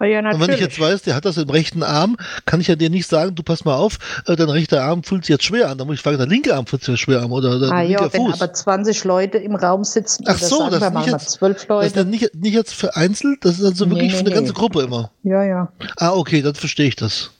Ah 0.00 0.04
Ja, 0.04 0.20
Und 0.20 0.40
wenn 0.40 0.50
ich 0.50 0.60
jetzt 0.60 0.78
weiß, 0.78 1.02
der 1.02 1.14
hat 1.16 1.24
das 1.24 1.36
im 1.38 1.50
rechten 1.50 1.82
Arm, 1.82 2.16
kann 2.46 2.60
ich 2.60 2.68
ja 2.68 2.76
dir 2.76 2.88
nicht 2.90 3.08
sagen, 3.08 3.34
du 3.34 3.42
pass 3.42 3.64
mal 3.64 3.74
auf, 3.74 3.98
äh, 4.26 4.36
dein 4.36 4.48
rechter 4.48 4.84
Arm 4.84 5.02
fühlt 5.02 5.24
sich 5.24 5.30
jetzt 5.32 5.44
schwer 5.44 5.70
an. 5.70 5.78
Dann 5.78 5.86
muss 5.88 5.96
ich 5.96 6.02
fragen, 6.02 6.18
dein 6.18 6.28
linker 6.30 6.54
Arm 6.56 6.66
fühlt 6.66 6.82
sich 6.82 6.92
jetzt 6.92 7.00
schwer 7.00 7.20
an 7.22 7.30
oder 7.32 7.58
dein 7.58 7.70
ah, 7.70 7.82
ja, 7.82 8.00
wenn 8.12 8.26
Fuß. 8.26 8.40
aber 8.40 8.52
20 8.52 9.02
Leute 9.04 9.38
im 9.38 9.56
Raum 9.56 9.82
sitzen, 9.84 10.24
Ach 10.28 10.38
so, 10.38 10.70
das 10.70 10.80
wir 10.80 11.00
ist 11.00 11.06
jetzt- 11.06 11.30
12 11.32 11.54
das 11.54 11.62
ist 11.64 11.68
Leute. 11.68 11.92
dann 11.94 12.10
nicht, 12.10 12.34
nicht 12.34 12.54
jetzt 12.54 12.74
vereinzelt, 12.74 13.44
das 13.44 13.58
ist 13.58 13.64
also 13.64 13.84
Nee, 13.86 13.90
wirklich 13.92 14.12
nee, 14.12 14.14
für 14.18 14.20
eine 14.20 14.28
nee. 14.30 14.34
ganze 14.36 14.52
Gruppe 14.52 14.82
immer. 14.82 15.10
Ja, 15.24 15.42
ja. 15.42 15.72
Ah, 15.96 16.10
okay, 16.12 16.42
dann 16.42 16.54
verstehe 16.54 16.86
ich 16.88 16.96
das. 16.96 17.30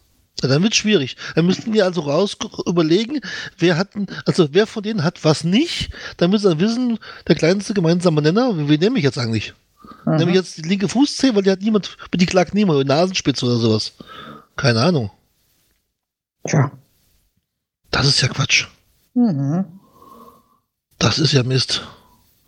Ja, 0.43 0.49
dann 0.49 0.63
wird 0.63 0.75
schwierig. 0.77 1.17
Dann 1.35 1.47
müssten 1.47 1.73
wir 1.73 1.85
also 1.85 2.01
raus 2.03 2.37
überlegen, 2.67 3.21
wer 3.59 3.77
hat, 3.77 3.95
denn- 3.95 4.07
also 4.25 4.49
wer 4.53 4.67
von 4.67 4.83
denen 4.83 5.03
hat 5.05 5.25
was 5.25 5.45
nicht, 5.45 5.91
damit 6.17 6.41
sie 6.41 6.49
dann 6.49 6.61
wissen, 6.61 6.99
der 7.27 7.35
kleinste 7.37 7.75
gemeinsame 7.75 8.23
Nenner, 8.23 8.53
wie 8.69 8.79
nehme 8.79 8.99
ich 8.99 9.05
jetzt 9.05 9.19
eigentlich? 9.19 9.55
Mhm. 10.13 10.17
Nehme 10.17 10.31
ich 10.31 10.37
jetzt 10.37 10.57
die 10.59 10.63
linke 10.63 10.89
Fußzehe, 10.89 11.35
weil 11.35 11.43
die 11.43 11.51
hat 11.51 11.61
niemand, 11.61 11.97
die 12.15 12.27
klagt 12.27 12.55
niemand, 12.55 12.87
Nasenspitze 12.87 13.47
oder 13.47 13.57
sowas. 13.57 13.93
Keine 14.57 14.81
Ahnung. 14.81 15.11
Tja. 16.47 16.71
Das 17.91 18.07
ist 18.07 18.21
ja 18.21 18.29
Quatsch. 18.29 18.67
Mhm. 19.15 19.65
Das 20.99 21.19
ist 21.19 21.33
ja 21.33 21.43
Mist. 21.43 21.83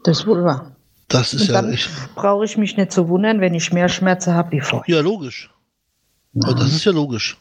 Das 0.05 0.20
ist 0.20 0.27
wohl 0.27 0.44
wahr. 0.44 0.75
Das 1.09 1.35
ist 1.35 1.49
Und 1.49 1.55
ja 1.55 1.68
echt. 1.68 1.90
brauche 2.14 2.44
ich 2.44 2.57
mich 2.57 2.77
nicht 2.77 2.92
zu 2.92 3.09
wundern, 3.09 3.40
wenn 3.40 3.55
ich 3.55 3.73
mehr 3.73 3.88
Schmerzen 3.88 4.35
habe 4.35 4.53
wie 4.53 4.61
vorher. 4.61 4.94
Ja, 4.96 5.01
logisch. 5.03 5.51
Aber 6.42 6.55
das 6.55 6.73
ist 6.73 6.85
ja 6.85 6.92
logisch. 6.92 7.37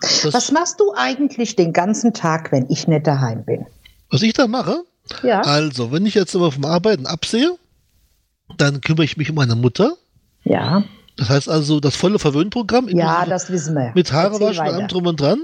Das, 0.00 0.32
Was 0.32 0.52
machst 0.52 0.78
du 0.78 0.94
eigentlich 0.96 1.56
den 1.56 1.72
ganzen 1.72 2.14
Tag, 2.14 2.52
wenn 2.52 2.70
ich 2.70 2.86
nicht 2.86 3.06
daheim 3.06 3.44
bin? 3.44 3.66
was 4.10 4.22
ich 4.22 4.32
da 4.32 4.46
mache, 4.46 4.84
Ja. 5.22 5.40
also, 5.42 5.90
wenn 5.92 6.06
ich 6.06 6.14
jetzt 6.14 6.34
aber 6.34 6.50
vom 6.52 6.64
Arbeiten 6.64 7.04
absehe, 7.06 7.58
dann 8.56 8.80
kümmere 8.80 9.04
ich 9.04 9.16
mich 9.16 9.30
um 9.30 9.36
meine 9.36 9.54
Mutter. 9.56 9.94
Ja. 10.44 10.84
Das 11.16 11.30
heißt 11.30 11.48
also, 11.48 11.80
das 11.80 11.96
volle 11.96 12.20
Verwöhnprogramm 12.20 12.88
Ja, 12.90 13.26
das 13.26 13.50
wissen 13.50 13.74
wir. 13.74 13.90
mit 13.96 14.12
Haare 14.12 14.38
waschen, 14.40 14.60
allem 14.60 14.86
drum 14.86 15.06
und 15.06 15.20
dran. 15.20 15.40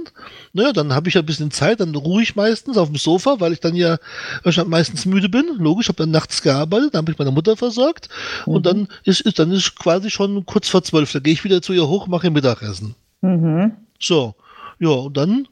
Naja, 0.53 0.73
dann 0.73 0.95
habe 0.95 1.09
ich 1.09 1.14
ja 1.14 1.21
ein 1.23 1.27
bisschen 1.27 1.51
Zeit, 1.51 1.81
dann 1.81 1.93
ruhe 1.97 2.23
ich 2.23 2.37
meistens 2.37 2.77
auf 2.79 2.88
dem 2.88 2.97
Sofa, 2.97 3.40
weil 3.40 3.53
ich 3.53 3.59
dann 3.59 3.75
ja 3.75 3.97
wahrscheinlich 4.45 4.71
meistens 4.71 5.05
müde 5.05 5.29
bin. 5.29 5.47
Logisch, 5.59 5.88
habe 5.88 5.97
dann 5.97 6.12
nachts 6.12 6.43
gearbeitet, 6.43 6.95
dann 6.95 7.01
habe 7.01 7.11
ich 7.11 7.19
meine 7.19 7.33
Mutter 7.33 7.57
versorgt 7.57 8.09
Mhm. 8.47 8.53
und 8.55 8.67
dann 8.67 8.88
ist, 9.03 9.21
ist 9.23 9.40
dann 9.40 9.51
ist 9.51 9.75
quasi 9.77 10.11
schon 10.11 10.47
kurz 10.47 10.69
vor 10.69 10.85
zwölf. 10.85 11.11
Da 11.11 11.19
gehe 11.19 11.33
ich 11.33 11.43
wieder 11.43 11.61
zu 11.61 11.73
ihr 11.73 11.88
hoch, 11.88 12.07
mache 12.07 12.29
ihr 12.29 12.31
Mittagessen. 12.31 12.95
Mhm. 13.23 13.73
So, 13.99 14.37
ja, 14.79 14.90
und 14.90 15.17
dann 15.17 15.49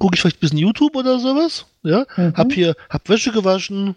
gucke 0.00 0.16
ich 0.16 0.20
vielleicht 0.22 0.38
ein 0.38 0.40
bisschen 0.40 0.58
YouTube 0.58 0.96
oder 0.96 1.20
sowas. 1.20 1.66
Ja, 1.84 2.04
Mhm. 2.16 2.34
hab 2.34 2.52
hier, 2.52 2.74
hab 2.90 3.08
Wäsche 3.08 3.30
gewaschen, 3.30 3.94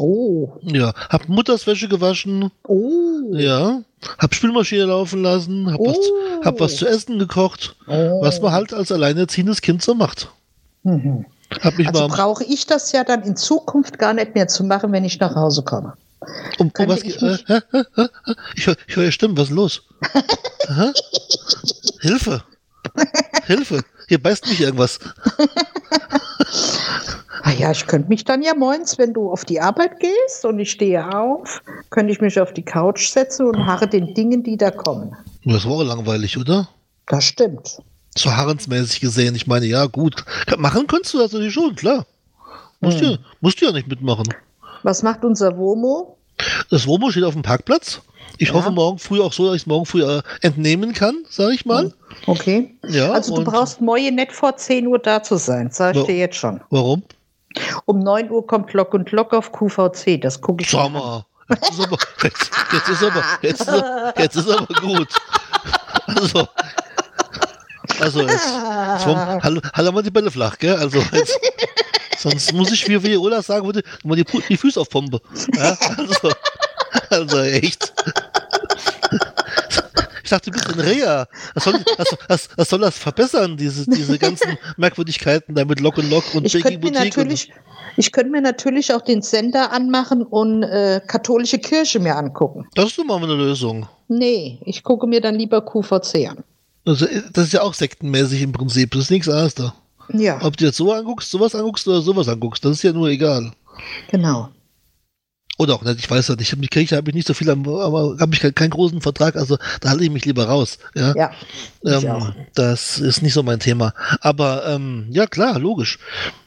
Oh, 0.00 0.56
ja, 0.62 0.92
hab 1.10 1.28
Mutters 1.28 1.66
Wäsche 1.66 1.88
gewaschen, 1.88 2.50
oh, 2.66 3.32
ja, 3.32 3.80
hab 4.18 4.34
Spülmaschine 4.34 4.84
laufen 4.84 5.22
lassen, 5.22 5.72
hab, 5.72 5.80
was, 5.80 5.96
Oh. 5.96 6.44
hab 6.44 6.60
was 6.60 6.76
zu 6.76 6.86
essen 6.86 7.18
gekocht. 7.18 7.74
oh. 7.86 8.20
Was 8.22 8.40
man 8.40 8.52
halt 8.52 8.72
als 8.72 8.92
alleinerziehendes 8.92 9.60
Kind 9.60 9.82
so 9.82 9.94
macht. 9.94 10.28
Mhm. 10.84 11.26
Hab 11.62 11.78
mich 11.78 11.88
Also 11.88 12.06
brauche 12.08 12.44
ich 12.44 12.66
das 12.66 12.92
ja 12.92 13.04
dann 13.04 13.22
in 13.22 13.34
Zukunft 13.36 13.98
gar 13.98 14.12
nicht 14.12 14.34
mehr 14.34 14.48
zu 14.48 14.64
machen, 14.64 14.92
wenn 14.92 15.04
ich 15.04 15.18
nach 15.18 15.34
Hause 15.34 15.62
komme. 15.62 15.94
um, 16.58 16.70
um 16.78 16.88
was 16.88 17.02
ich 17.02 17.20
äh, 17.22 17.38
hä, 17.46 17.60
hä? 17.72 18.06
Ich 18.54 18.66
höre 18.66 18.76
hör 18.88 19.04
ja 19.04 19.10
Stimmen, 19.12 19.36
was 19.36 19.48
ist 19.48 19.54
los? 19.54 19.82
Hilfe! 22.00 22.42
Hilfe! 23.46 23.80
Hier 24.08 24.22
beißt 24.22 24.46
mich 24.48 24.60
irgendwas. 24.60 24.98
Ah 27.48 27.52
ja, 27.58 27.70
ich 27.70 27.86
könnte 27.86 28.08
mich 28.08 28.24
dann 28.24 28.42
ja 28.42 28.54
moins, 28.54 28.98
wenn 28.98 29.14
du 29.14 29.30
auf 29.30 29.44
die 29.46 29.60
Arbeit 29.60 30.00
gehst 30.00 30.44
und 30.44 30.58
ich 30.58 30.70
stehe 30.70 31.16
auf, 31.16 31.62
könnte 31.90 32.12
ich 32.12 32.20
mich 32.20 32.38
auf 32.38 32.52
die 32.52 32.62
Couch 32.62 33.08
setzen 33.08 33.46
und 33.46 33.64
harre 33.66 33.88
den 33.88 34.12
Dingen, 34.14 34.42
die 34.42 34.56
da 34.58 34.70
kommen. 34.70 35.16
Das 35.44 35.66
war 35.66 35.82
langweilig, 35.82 36.36
oder? 36.36 36.68
Das 37.06 37.24
stimmt. 37.24 37.78
So 38.16 38.30
harrensmäßig 38.36 39.00
gesehen. 39.00 39.34
Ich 39.34 39.46
meine, 39.46 39.64
ja, 39.66 39.86
gut. 39.86 40.24
Machen 40.58 40.86
kannst 40.86 41.14
du 41.14 41.18
das 41.18 41.32
natürlich 41.32 41.54
schon, 41.54 41.74
klar. 41.74 42.04
Musst, 42.80 43.00
Hm. 43.00 43.12
ja, 43.12 43.18
musst 43.40 43.60
du 43.62 43.66
ja 43.66 43.72
nicht 43.72 43.88
mitmachen. 43.88 44.28
Was 44.82 45.02
macht 45.02 45.24
unser 45.24 45.56
Womo? 45.56 46.18
Das 46.70 46.86
Womo 46.86 47.10
steht 47.10 47.24
auf 47.24 47.32
dem 47.34 47.42
Parkplatz. 47.42 48.02
Ich 48.36 48.48
Ja. 48.48 48.54
hoffe 48.54 48.70
morgen 48.70 48.98
früh 48.98 49.20
auch 49.20 49.32
so, 49.32 49.46
dass 49.46 49.56
ich 49.56 49.62
es 49.62 49.66
morgen 49.66 49.86
früh 49.86 50.02
äh, 50.04 50.20
entnehmen 50.42 50.92
kann, 50.92 51.24
sage 51.30 51.54
ich 51.54 51.64
mal. 51.64 51.92
Okay. 52.26 52.74
Ja, 52.88 53.10
also 53.12 53.34
du 53.36 53.44
brauchst 53.44 53.80
morgen 53.80 54.14
nicht 54.16 54.32
vor 54.32 54.56
10 54.56 54.86
Uhr 54.86 54.98
da 54.98 55.22
zu 55.22 55.36
sein, 55.38 55.70
sag 55.72 55.96
ich 55.96 56.04
dir 56.04 56.16
jetzt 56.16 56.36
schon. 56.36 56.60
Warum? 56.70 57.02
Um 57.86 57.98
9 58.00 58.30
Uhr 58.30 58.46
kommt 58.46 58.72
Lock 58.72 58.94
und 58.94 59.10
Lock 59.12 59.32
auf 59.32 59.52
QVC, 59.52 60.20
das 60.20 60.40
gucke 60.40 60.62
ich 60.62 60.70
Schau 60.70 60.88
mal. 60.88 61.24
Jetzt 61.50 61.70
ist 61.70 61.80
aber, 61.82 61.96
jetzt, 62.22 62.50
jetzt 62.72 62.88
ist 62.90 63.02
aber, 63.02 63.24
jetzt 63.42 63.60
ist, 63.62 63.68
aber- 63.68 64.14
jetzt 64.18 64.36
ist 64.36 64.50
aber 64.50 64.80
gut. 64.80 65.08
Also, 66.06 66.48
also 68.00 68.20
jetzt, 68.22 68.48
wollen- 69.06 69.42
hallo, 69.42 69.60
hallo 69.72 69.92
mal 69.92 70.02
die 70.02 70.10
Bälle 70.10 70.30
flach, 70.30 70.58
gell? 70.58 70.76
Also 70.76 70.98
jetzt, 71.12 71.38
sonst 72.18 72.52
muss 72.52 72.70
ich 72.72 72.86
wie 72.88 73.02
Viola 73.02 73.40
sagen 73.42 73.64
würde, 73.64 73.82
mal 74.04 74.16
die, 74.16 74.24
die 74.48 74.56
Füße 74.56 74.78
auf 74.80 74.90
Pompe. 74.90 75.20
Ja? 75.56 75.76
Also, 75.96 76.30
also 77.10 77.38
echt. 77.40 77.92
Ich 80.28 80.30
dachte, 80.30 80.50
du 80.50 80.58
bist 80.58 80.68
ein 80.68 80.78
Reha. 80.78 81.26
Was 81.54 81.64
soll, 81.64 81.74
was, 81.96 82.16
was, 82.28 82.48
was 82.54 82.68
soll 82.68 82.80
das 82.80 82.98
verbessern, 82.98 83.56
diese, 83.56 83.86
diese 83.88 84.18
ganzen 84.18 84.58
Merkwürdigkeiten 84.76 85.54
da 85.54 85.64
mit 85.64 85.80
Lock 85.80 85.96
und 85.96 86.10
Lock 86.10 86.34
und 86.34 86.42
mir 86.52 86.78
Boutique 86.78 87.16
und- 87.16 87.48
ich 87.96 88.12
könnte 88.12 88.30
mir 88.30 88.42
natürlich 88.42 88.92
auch 88.92 89.00
den 89.00 89.22
Sender 89.22 89.72
anmachen 89.72 90.22
und 90.22 90.64
äh, 90.64 91.00
katholische 91.06 91.58
Kirche 91.58 91.98
mir 91.98 92.14
angucken. 92.16 92.66
Das 92.74 92.88
ist 92.90 92.98
doch 92.98 93.04
mal 93.04 93.16
eine 93.24 93.34
Lösung. 93.34 93.88
Nee, 94.08 94.58
ich 94.66 94.82
gucke 94.82 95.06
mir 95.06 95.22
dann 95.22 95.34
lieber 95.36 95.64
QVC 95.64 96.28
an. 96.28 96.44
Also, 96.86 97.06
das 97.32 97.46
ist 97.46 97.52
ja 97.54 97.62
auch 97.62 97.72
sektenmäßig 97.72 98.42
im 98.42 98.52
Prinzip. 98.52 98.90
Das 98.90 99.04
ist 99.04 99.10
nichts 99.10 99.30
anderes 99.30 99.54
da. 99.54 99.74
Ja, 100.12 100.38
Ob 100.42 100.58
du 100.58 100.66
jetzt 100.66 100.76
so 100.76 100.92
anguckst, 100.92 101.30
sowas 101.30 101.54
anguckst 101.54 101.88
oder 101.88 102.02
sowas 102.02 102.28
anguckst, 102.28 102.62
das 102.66 102.72
ist 102.72 102.82
ja 102.82 102.92
nur 102.92 103.08
egal. 103.08 103.50
genau. 104.10 104.50
Oder 105.58 105.74
auch 105.74 105.82
nicht, 105.82 105.98
ich 105.98 106.08
weiß 106.10 106.28
ja 106.28 106.36
nicht. 106.36 106.56
Mit 106.56 106.70
Kirche 106.70 106.96
habe 106.96 107.10
ich 107.10 107.14
nicht 107.16 107.26
so 107.26 107.34
viel, 107.34 107.50
am- 107.50 107.68
aber 107.68 108.16
habe 108.20 108.32
ich 108.32 108.40
keinen, 108.40 108.54
keinen 108.54 108.70
großen 108.70 109.00
Vertrag, 109.00 109.34
also 109.36 109.58
da 109.80 109.90
halte 109.90 110.04
ich 110.04 110.10
mich 110.10 110.24
lieber 110.24 110.44
raus. 110.46 110.78
Ja, 110.94 111.14
Ja, 111.16 111.32
ähm, 111.98 112.02
das 112.54 112.98
ist 113.00 113.22
nicht 113.22 113.34
so 113.34 113.42
mein 113.42 113.58
Thema. 113.58 113.92
Aber 114.20 114.66
ähm, 114.68 115.06
ja, 115.10 115.26
klar, 115.26 115.58
logisch. 115.58 115.98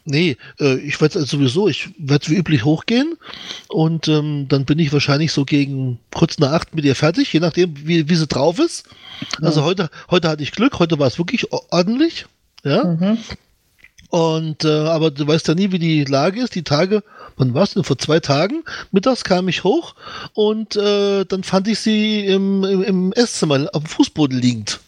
Nee, 0.06 0.38
äh, 0.60 0.76
ich 0.78 1.00
werde 1.02 1.24
sowieso, 1.26 1.67
ich 1.67 1.89
werde 1.97 2.28
wie 2.30 2.36
üblich 2.36 2.63
hochgehen 2.65 3.17
und 3.67 4.08
ähm, 4.08 4.47
dann 4.47 4.65
bin 4.65 4.80
ich 4.80 4.91
wahrscheinlich 4.93 5.32
so 5.34 5.43
gegen 5.45 6.00
kurz 6.13 6.39
nach 6.39 6.54
acht 6.54 6.74
mit 6.74 6.86
ihr 6.86 6.95
fertig, 6.95 7.32
je 7.34 7.39
nachdem, 7.41 7.76
wie, 7.86 8.10
wie 8.10 8.15
sie 8.15 8.28
drauf 8.28 8.60
ist. 8.60 8.86
Also 9.41 9.63
heute, 9.63 9.89
heute 10.10 10.30
hatte 10.30 10.41
ich 10.41 10.54
Glück, 10.54 10.80
heute 10.80 10.97
war 11.00 11.08
es 11.08 11.17
wirklich 11.19 11.52
ordentlich. 11.52 12.26
Ja. 12.63 12.86
Mhm. 12.86 13.17
Und 14.12 14.65
äh, 14.65 14.67
aber 14.88 15.10
du 15.10 15.26
weißt 15.26 15.47
ja 15.47 15.56
nie, 15.56 15.71
wie 15.71 15.80
die 15.80 16.04
Lage 16.04 16.41
ist. 16.43 16.54
Die 16.54 16.63
Tage, 16.63 17.02
wann 17.38 17.54
war 17.54 17.63
es 17.63 17.74
denn? 17.74 17.84
Vor 17.86 17.97
zwei 17.97 18.19
Tagen. 18.19 18.63
Mittags 18.91 19.24
kam 19.24 19.47
ich 19.47 19.63
hoch 19.63 19.95
und 20.34 20.76
äh, 20.76 21.24
dann 21.26 21.43
fand 21.43 21.67
ich 21.69 21.80
sie 21.80 22.26
im, 22.26 22.63
im, 22.65 22.84
im 22.84 23.13
Esszimmer 23.13 23.69
auf 23.74 23.84
dem 23.84 23.88
Fußboden 23.89 24.38
liegend. 24.38 24.82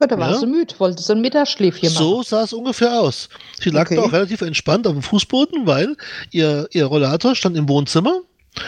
Ja, 0.00 0.08
da 0.08 0.18
war 0.18 0.30
Ja. 0.32 0.38
sie 0.38 0.46
müde, 0.46 0.74
wollte 0.78 1.00
so 1.02 1.12
ein 1.12 1.20
Mittagsschläfchen 1.20 1.90
So 1.90 2.16
machen. 2.18 2.26
sah 2.26 2.42
es 2.42 2.52
ungefähr 2.52 3.00
aus. 3.00 3.28
Sie 3.60 3.70
lag 3.70 3.82
Okay. 3.86 3.96
da 3.96 4.02
auch 4.02 4.12
relativ 4.12 4.40
entspannt 4.40 4.86
auf 4.88 4.94
dem 4.94 5.02
Fußboden, 5.02 5.66
weil 5.66 5.96
ihr, 6.32 6.68
ihr 6.72 6.86
Rollator 6.86 7.36
stand 7.36 7.56
im 7.56 7.68
Wohnzimmer. 7.68 8.18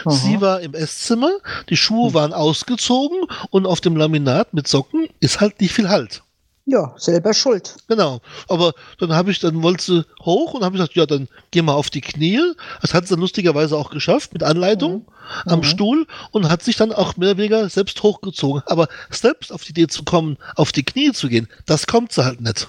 Aha. 0.05 0.11
Sie 0.13 0.41
war 0.41 0.61
im 0.61 0.75
Esszimmer, 0.75 1.33
die 1.71 1.77
Schuhe 1.77 2.15
waren 2.15 2.33
ausgezogen 2.33 3.19
und 3.51 3.67
auf 3.67 3.81
dem 3.81 3.97
Laminat 3.97 4.55
mit 4.55 4.69
Socken 4.69 5.09
ist 5.19 5.41
halt 5.41 5.61
nicht 5.61 5.73
viel 5.75 5.89
Halt. 5.89 6.23
Ja, 6.65 6.95
selber 6.97 7.35
schuld. 7.35 7.75
Genau. 7.89 8.21
Aber 8.49 8.73
dann 9.01 9.13
habe 9.13 9.33
ich, 9.33 9.41
dann 9.41 9.63
wollte 9.65 9.83
sie 9.83 10.05
hoch 10.25 10.55
und 10.55 10.63
habe 10.63 10.73
gesagt, 10.77 10.95
ja, 10.95 11.07
dann 11.07 11.29
geh 11.51 11.61
mal 11.61 11.75
auf 11.75 11.91
die 11.91 12.01
Knie. 12.01 12.41
Das 12.81 12.95
hat 12.95 13.05
sie 13.07 13.11
dann 13.15 13.21
lustigerweise 13.21 13.77
auch 13.77 13.91
geschafft 13.91 14.33
mit 14.33 14.45
Anleitung 14.45 15.05
am 15.45 15.59
Mhm. 15.59 15.65
Stuhl 15.65 16.07
und 16.31 16.49
hat 16.49 16.63
sich 16.63 16.77
dann 16.77 16.93
auch 16.93 17.17
mehr 17.17 17.31
oder 17.31 17.39
weniger 17.39 17.69
selbst 17.69 18.01
hochgezogen. 18.05 18.63
Aber 18.67 18.87
selbst 19.11 19.53
auf 19.53 19.65
die 19.65 19.71
Idee 19.71 19.89
zu 19.89 20.05
kommen, 20.05 20.37
auf 20.55 20.71
die 20.71 20.85
Knie 20.85 21.11
zu 21.13 21.29
gehen, 21.29 21.49
das 21.67 21.87
kommt 21.89 22.13
sie 22.13 22.25
halt 22.25 22.41
nicht. 22.41 22.69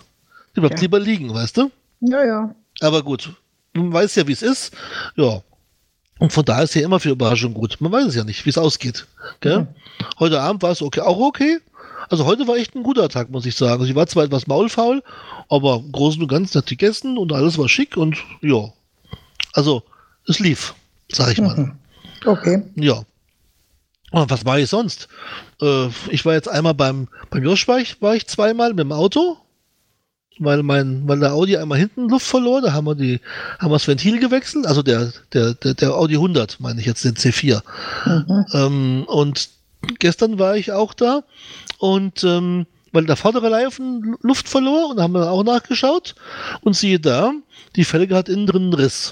Sie 0.56 0.62
bleibt 0.62 0.76
Ja. 0.76 0.82
lieber 0.82 1.00
liegen, 1.00 1.32
weißt 1.32 1.58
du? 1.58 1.72
Ja, 2.02 2.26
ja. 2.26 2.56
Aber 2.82 3.04
gut, 3.04 3.30
man 3.74 3.94
weiß 3.94 4.16
ja, 4.16 4.28
wie 4.28 4.32
es 4.34 4.42
ist. 4.42 4.74
Ja. 5.16 5.42
Und 6.20 6.32
von 6.34 6.46
daher 6.46 6.64
ist 6.64 6.74
ja 6.76 6.82
immer 6.84 7.00
für 7.00 7.10
Überraschung 7.10 7.54
gut. 7.54 7.78
Man 7.80 7.92
weiß 7.92 8.08
es 8.08 8.16
ja 8.16 8.24
nicht, 8.24 8.44
wie 8.46 8.50
es 8.50 8.58
ausgeht. 8.58 9.06
Mhm. 9.44 9.68
Heute 10.20 10.42
Abend 10.42 10.64
war 10.64 10.72
es 10.72 10.82
okay, 10.82 11.02
auch 11.02 11.20
okay. 11.20 11.60
Also 12.10 12.26
heute 12.26 12.48
war 12.48 12.58
echt 12.58 12.76
ein 12.76 12.84
guter 12.84 13.10
Tag, 13.10 13.30
muss 13.30 13.46
ich 13.46 13.56
sagen. 13.56 13.84
Sie 13.86 13.96
war 13.96 14.08
zwar 14.08 14.24
etwas 14.24 14.48
maulfaul, 14.48 15.04
aber 15.50 15.78
im 15.78 15.92
Großen 15.92 16.22
und 16.22 16.28
Ganzen 16.28 16.58
hat 16.58 16.70
sie 16.70 16.78
gegessen 16.78 17.18
und 17.18 17.32
alles 17.32 17.58
war 17.58 17.70
schick 17.70 17.98
und 17.98 18.18
ja. 18.42 18.72
Also, 19.54 19.84
es 20.28 20.40
lief, 20.40 20.74
sag 21.12 21.32
ich 21.32 21.42
mal. 21.42 21.56
Mhm. 21.56 21.74
Okay. 22.26 22.64
Ja. 22.76 23.04
Und 24.12 24.30
was 24.30 24.46
war 24.46 24.60
ich 24.60 24.70
sonst? 24.70 25.08
Äh, 25.62 25.88
ich 26.10 26.24
war 26.26 26.34
jetzt 26.34 26.50
einmal 26.50 26.74
beim, 26.74 27.08
beim 27.30 27.44
Josh 27.44 27.68
war 27.68 27.80
ich, 27.80 28.02
war 28.02 28.16
ich 28.16 28.28
zweimal 28.28 28.70
mit 28.70 28.80
dem 28.80 28.92
Auto, 28.92 29.38
weil 30.40 30.64
mein, 30.64 31.08
weil 31.08 31.20
der 31.20 31.34
Audi 31.34 31.58
einmal 31.58 31.80
hinten 31.80 32.10
Luft 32.10 32.26
verlor, 32.26 32.62
da 32.62 32.74
haben 32.74 32.86
wir 32.86 32.96
die, 32.96 33.20
haben 33.60 33.70
wir 33.70 33.76
das 33.76 33.88
Ventil 33.88 34.20
gewechselt, 34.20 34.66
also 34.66 34.84
der, 34.84 35.12
der, 35.34 35.54
der, 35.56 35.74
der 35.74 35.96
Audi 35.96 36.16
100, 36.16 36.60
meine 36.60 36.80
ich 36.80 36.86
jetzt, 36.86 37.04
den 37.04 37.16
C4. 37.16 37.62
Mhm. 38.06 38.46
Ähm, 38.54 39.04
und 39.08 39.50
gestern 40.00 40.40
war 40.40 40.56
ich 40.56 40.72
auch 40.72 40.94
da 40.94 41.24
und 41.84 42.24
ähm, 42.24 42.66
weil 42.94 43.06
der 43.06 43.18
vordere 43.18 43.52
Reifen 43.52 44.16
Luft 44.22 44.48
verlor 44.48 44.92
und 44.92 45.02
haben 45.02 45.14
wir 45.14 45.30
auch 45.30 45.44
nachgeschaut 45.44 46.16
und 46.62 46.78
siehe 46.78 46.98
da, 46.98 47.34
die 47.76 47.84
Felge 47.84 48.16
hat 48.16 48.30
innen 48.30 48.48
drin 48.48 48.62
einen 48.64 48.74
Riss. 48.74 49.12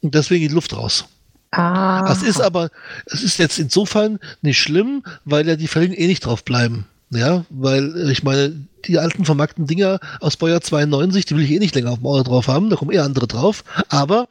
Und 0.00 0.14
deswegen 0.14 0.46
die 0.46 0.54
Luft 0.54 0.76
raus. 0.76 1.06
Ah. 1.50 2.06
Das 2.06 2.22
ist 2.22 2.40
aber, 2.40 2.70
es 3.06 3.24
ist 3.24 3.38
jetzt 3.38 3.58
insofern 3.58 4.20
nicht 4.42 4.60
schlimm, 4.60 5.02
weil 5.24 5.48
ja 5.48 5.56
die 5.56 5.66
Felgen 5.66 5.92
eh 5.92 6.06
nicht 6.06 6.24
drauf 6.24 6.44
bleiben. 6.44 6.86
Ja, 7.10 7.44
weil 7.50 7.96
äh, 7.96 8.12
ich 8.12 8.22
meine, 8.22 8.54
die 8.86 9.00
alten 9.00 9.24
vermarkten 9.24 9.66
Dinger 9.66 9.98
aus 10.20 10.36
Baujahr 10.36 10.60
92, 10.60 11.24
die 11.24 11.34
will 11.34 11.42
ich 11.42 11.50
eh 11.50 11.58
nicht 11.58 11.74
länger 11.74 11.90
auf 11.90 11.98
dem 11.98 12.06
Auto 12.06 12.22
drauf 12.22 12.46
haben, 12.46 12.70
da 12.70 12.76
kommen 12.76 12.92
eh 12.92 13.00
andere 13.00 13.26
drauf. 13.26 13.64
Aber 13.88 14.28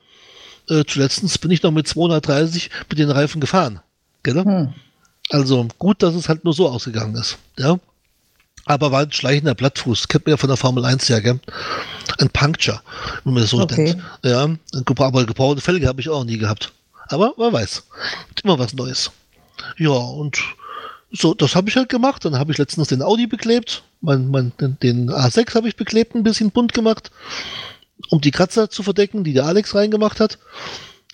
äh, 0.69 0.85
zuletzt 0.87 1.41
bin 1.41 1.51
ich 1.51 1.63
noch 1.63 1.71
mit 1.71 1.85
230 1.85 2.69
mit 2.89 2.97
den 2.97 3.11
Reifen 3.11 3.41
gefahren. 3.41 3.81
Gell? 4.23 4.41
Hm. 4.41 4.73
Also 5.29 5.67
gut, 5.77 6.03
dass 6.03 6.15
es 6.15 6.27
halt 6.27 6.43
nur 6.43 6.53
so 6.53 6.67
ausgegangen 6.67 7.15
ist. 7.15 7.37
Ja. 7.57 7.79
Aber 8.65 8.91
war 8.91 9.01
ein 9.01 9.11
schleichender 9.11 9.55
Blattfuß. 9.55 10.07
Kennt 10.07 10.25
man 10.25 10.31
ja 10.31 10.37
von 10.37 10.49
der 10.49 10.57
Formel 10.57 10.85
1 10.85 11.07
ja, 11.07 11.19
gell? 11.19 11.39
Ein 12.19 12.29
Puncture, 12.29 12.81
wenn 13.23 13.33
man 13.33 13.43
das 13.43 13.51
so 13.51 13.59
Okay. 13.59 13.95
nennt. 13.95 14.03
Ja, 14.23 14.47
aber 14.97 15.25
gebrauchte 15.25 15.61
Felge 15.61 15.87
habe 15.87 16.01
ich 16.01 16.09
auch 16.09 16.23
nie 16.23 16.37
gehabt. 16.37 16.71
Aber 17.07 17.33
man 17.37 17.53
weiß. 17.53 17.83
Immer 18.43 18.59
was 18.59 18.73
Neues. 18.73 19.11
Ja, 19.77 19.89
und 19.91 20.37
so, 21.11 21.33
das 21.33 21.55
habe 21.55 21.69
ich 21.69 21.75
halt 21.75 21.89
gemacht. 21.89 22.23
Dann 22.23 22.37
habe 22.37 22.51
ich 22.51 22.57
letztens 22.57 22.89
den 22.89 23.01
Audi 23.01 23.27
beklebt. 23.27 23.83
Mein, 24.01 24.29
mein, 24.29 24.51
den, 24.59 24.77
den 24.79 25.09
A6 25.11 25.55
habe 25.55 25.67
ich 25.67 25.75
beklebt, 25.75 26.15
ein 26.15 26.23
bisschen 26.23 26.51
bunt 26.51 26.73
gemacht, 26.73 27.11
um 28.09 28.19
die 28.21 28.31
Kratzer 28.31 28.69
zu 28.69 28.81
verdecken, 28.83 29.23
die 29.23 29.33
der 29.33 29.45
Alex 29.45 29.75
reingemacht 29.75 30.19
hat. 30.19 30.39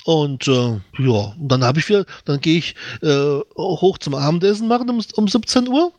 Und 0.07 0.47
äh, 0.47 0.79
ja, 0.99 1.35
dann 1.37 1.65
habe 1.65 1.79
ich 1.79 1.89
wieder, 1.89 2.05
dann 2.23 2.39
gehe 2.39 2.59
ich 2.59 2.75
äh, 3.01 3.39
hoch 3.57 3.97
zum 3.97 4.15
Abendessen 4.15 4.69
machen 4.69 4.89
um, 4.89 5.03
um 5.15 5.27
17 5.27 5.67
Uhr. 5.67 5.91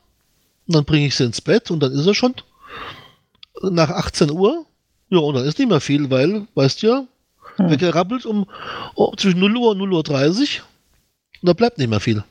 Und 0.66 0.74
dann 0.74 0.86
bringe 0.86 1.06
ich 1.06 1.14
sie 1.14 1.24
ins 1.24 1.42
Bett 1.42 1.70
und 1.70 1.80
dann 1.80 1.92
ist 1.92 2.06
er 2.06 2.14
schon 2.14 2.34
nach 3.60 3.90
18 3.90 4.30
Uhr. 4.30 4.64
Ja, 5.10 5.18
und 5.18 5.34
dann 5.34 5.44
ist 5.44 5.58
nicht 5.58 5.68
mehr 5.68 5.80
viel, 5.80 6.08
weil, 6.08 6.46
weißt 6.54 6.82
du 6.82 6.86
ja, 6.86 7.06
Hm. 7.58 7.70
weggerappelt 7.70 8.24
um 8.24 8.46
oh, 8.94 9.14
zwischen 9.16 9.40
0 9.40 9.56
Uhr 9.56 9.70
und 9.72 9.78
0 9.78 9.92
Uhr 9.92 10.02
30. 10.02 10.62
Und 11.42 11.46
da 11.46 11.52
bleibt 11.52 11.76
nicht 11.76 11.90
mehr 11.90 12.00
viel. 12.00 12.24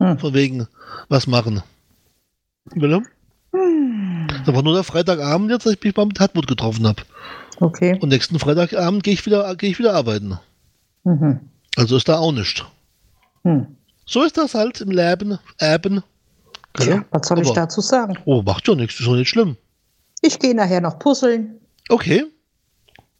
Hm. 0.00 0.18
Von 0.18 0.34
wegen 0.34 0.66
was 1.08 1.26
machen. 1.26 1.62
Willem? 2.74 3.06
Hm. 3.52 4.26
Das 4.44 4.54
war 4.54 4.62
nur 4.62 4.74
der 4.74 4.84
Freitagabend 4.84 5.50
jetzt, 5.50 5.64
dass 5.64 5.72
ich 5.72 5.82
mich 5.82 5.96
mal 5.96 6.04
mit 6.04 6.20
Hartmut 6.20 6.46
getroffen 6.46 6.86
habe. 6.86 7.02
Okay. 7.58 7.98
Und 8.00 8.10
nächsten 8.10 8.38
Freitagabend 8.38 9.02
gehe 9.02 9.14
ich 9.14 9.24
wieder, 9.24 9.54
gehe 9.56 9.70
ich 9.70 9.78
wieder 9.78 9.94
arbeiten. 9.94 10.38
Mhm. 11.04 11.40
Also 11.76 11.96
ist 11.96 12.08
da 12.08 12.18
auch 12.18 12.32
nichts. 12.32 12.62
Hm. 13.44 13.66
So 14.06 14.22
ist 14.22 14.36
das 14.36 14.54
halt 14.54 14.80
im 14.80 14.90
Leben. 14.90 15.38
Eben. 15.60 16.02
Tja, 16.74 17.04
was 17.10 17.28
soll 17.28 17.40
ich 17.40 17.46
Aber- 17.48 17.54
dazu 17.54 17.80
sagen? 17.80 18.18
Oh, 18.24 18.42
macht 18.42 18.66
ja 18.68 18.74
nichts, 18.74 18.98
ist 18.98 19.06
doch 19.06 19.14
nicht 19.16 19.28
schlimm. 19.28 19.56
Ich 20.22 20.38
gehe 20.38 20.54
nachher 20.54 20.80
noch 20.80 20.98
puzzeln. 20.98 21.60
Okay. 21.88 22.24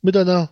Mit 0.03 0.17
einer 0.17 0.51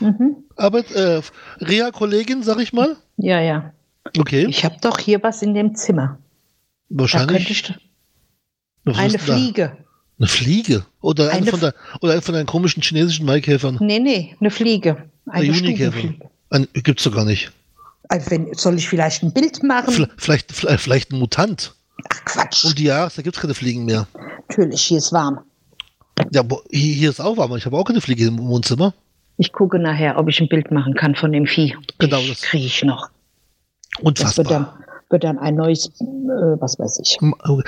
Mhm. 0.00 0.36
Arbeit, 0.56 0.90
äh, 0.92 1.20
Reha-Kollegin, 1.60 2.42
sag 2.42 2.58
ich 2.60 2.72
mal. 2.72 2.96
Ja, 3.16 3.40
ja. 3.40 3.72
Okay. 4.16 4.46
Ich 4.48 4.64
habe 4.64 4.76
doch 4.80 4.98
hier 4.98 5.22
was 5.22 5.42
in 5.42 5.54
dem 5.54 5.74
Zimmer. 5.74 6.18
Da 6.88 7.00
Wahrscheinlich. 7.02 7.50
ich 7.50 7.74
Was 8.84 8.96
eine 8.98 9.12
denn 9.18 9.26
da? 9.26 9.32
Fliege. 9.34 9.76
Eine 10.18 10.28
Fliege. 10.28 10.86
Oder 11.00 11.30
eine, 11.30 11.38
Eine 11.42 11.46
von, 11.50 11.60
der, 11.60 11.74
oder 12.00 12.12
eine 12.12 12.22
von 12.22 12.34
deinen 12.34 12.46
komischen 12.46 12.82
chinesischen 12.82 13.26
Maikäfern. 13.26 13.78
Nee, 13.80 13.98
nee, 13.98 14.36
eine 14.40 14.50
Fliege. 14.50 15.08
Eine 15.32 15.44
Junikäfer. 15.46 15.98
Stubenfliege. 15.98 16.30
Ein, 16.50 16.68
gibt's 16.74 17.04
doch 17.04 17.14
gar 17.14 17.24
nicht. 17.24 17.52
Also 18.08 18.30
wenn, 18.30 18.52
soll 18.54 18.76
ich 18.76 18.88
vielleicht 18.88 19.22
ein 19.22 19.32
Bild 19.32 19.62
machen? 19.62 20.08
Vielleicht, 20.16 20.52
vielleicht, 20.52 20.80
vielleicht 20.80 21.12
ein 21.12 21.18
Mutant. 21.18 21.74
Ach 22.12 22.24
Quatsch. 22.24 22.64
Um 22.64 22.74
die 22.74 22.84
Jahreszeit 22.84 23.24
gibt's 23.24 23.40
keine 23.40 23.54
Fliegen 23.54 23.84
mehr. 23.84 24.08
Natürlich, 24.48 24.82
hier 24.82 24.98
ist 24.98 25.12
warm. 25.12 25.40
Ja, 26.32 26.42
hier, 26.70 26.94
hier 26.94 27.10
ist 27.10 27.20
auch 27.20 27.36
warm. 27.36 27.56
Ich 27.56 27.66
habe 27.66 27.76
auch 27.76 27.84
keine 27.84 28.00
Fliege 28.00 28.26
im 28.26 28.38
Wohnzimmer. 28.38 28.94
Ich 29.36 29.52
gucke 29.52 29.78
nachher, 29.78 30.18
ob 30.18 30.28
ich 30.28 30.40
ein 30.40 30.48
Bild 30.48 30.70
machen 30.70 30.94
kann 30.94 31.14
von 31.14 31.32
dem 31.32 31.46
Vieh. 31.46 31.76
Genau, 31.98 32.18
das 32.18 32.28
das- 32.28 32.42
kriege 32.42 32.66
ich 32.66 32.82
noch. 32.82 33.08
Das 34.02 34.04
wird 34.04 34.06
Unfassbar. 34.20 34.44
dann, 34.44 34.66
wird 35.10 35.24
dann 35.24 35.38
ein 35.38 35.54
neues, 35.54 35.86
äh, 35.86 35.90
was 36.60 36.78
weiß 36.78 37.00
ich. 37.02 37.18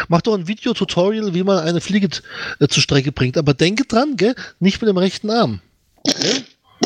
Mach 0.09 0.22
doch 0.22 0.35
ein 0.35 0.48
Videotutorial, 0.48 1.35
wie 1.35 1.42
man 1.44 1.59
eine 1.59 1.81
Fliege 1.81 2.09
äh, 2.61 2.68
zur 2.68 2.83
Strecke 2.83 3.12
bringt. 3.12 3.38
Aber 3.38 3.55
denke 3.55 3.85
dran, 3.85 4.16
gell? 4.16 4.35
Nicht 4.61 4.81
mit 4.83 4.88
dem 4.88 4.98
rechten 4.98 5.31
Arm. 5.31 5.61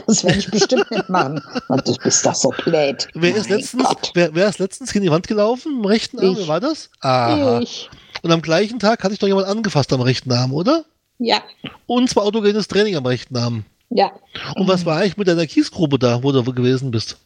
Das 0.06 0.24
werde 0.24 0.38
ich 0.38 0.50
bestimmt 0.50 0.90
nicht 0.90 1.08
machen. 1.08 1.40
Und 1.68 1.86
du 1.88 1.94
bist 2.02 2.24
doch 2.26 2.34
so 2.34 2.50
blöd. 2.64 3.08
Wer 3.14 3.34
ist, 3.36 3.48
Mein 3.48 3.58
letztens, 3.58 4.10
wer, 4.14 4.34
wer 4.34 4.48
ist 4.48 4.58
letztens 4.58 4.94
in 4.94 5.02
die 5.02 5.10
Wand 5.10 5.26
gelaufen? 5.26 5.72
Im 5.80 5.84
rechten 5.84 6.18
Arm? 6.18 6.32
Ich. 6.32 6.38
Wer 6.38 6.48
war 6.48 6.60
das? 6.60 6.90
Aha. 7.00 7.60
Ich. 7.60 7.88
Und 8.22 8.30
am 8.32 8.42
gleichen 8.42 8.78
Tag 8.78 9.02
hatte 9.04 9.14
ich 9.14 9.20
doch 9.20 9.26
jemand 9.28 9.46
angefasst 9.46 9.92
am 9.92 10.00
rechten 10.00 10.32
Arm, 10.32 10.52
oder? 10.52 10.84
Ja, 11.18 11.40
Und 11.86 12.10
zwar 12.10 12.24
autogenes 12.24 12.68
Training 12.68 12.96
am 12.96 13.06
rechten 13.06 13.36
Arm. 13.36 13.64
ja. 13.90 14.10
Und 14.54 14.68
was 14.68 14.84
war 14.84 14.98
eigentlich 14.98 15.16
mit 15.16 15.28
deiner 15.28 15.46
Kiesgrube 15.46 15.98
da, 15.98 16.22
wo 16.22 16.30
du 16.32 16.42
gewesen 16.44 16.90
bist? 16.90 17.16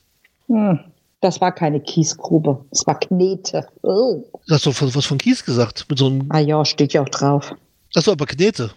Hm. 0.46 0.78
Das 1.20 1.40
war 1.40 1.52
keine 1.52 1.80
Kiesgrube. 1.80 2.64
Es 2.70 2.86
war 2.86 2.98
Knete. 2.98 3.68
Oh. 3.82 4.24
Du 4.46 4.54
hast 4.54 4.64
doch 4.66 4.80
was 4.80 4.94
was 4.94 5.04
von 5.04 5.18
Kies 5.18 5.44
gesagt. 5.44 5.84
Mit 5.90 5.98
so 5.98 6.06
einem. 6.06 6.26
Ah 6.30 6.38
ja, 6.38 6.64
steht 6.64 6.92
ja 6.94 7.02
auch 7.02 7.08
drauf. 7.10 7.54
Achso, 7.94 8.12
aber 8.12 8.24
Knete. 8.26 8.70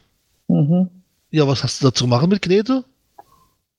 Mhm. 0.50 0.90
Ja, 1.32 1.48
was 1.48 1.64
hast 1.64 1.82
du 1.82 1.86
da 1.88 1.94
zu 1.94 2.06
machen 2.06 2.30
mit 2.30 2.42
Knete? 2.42 2.84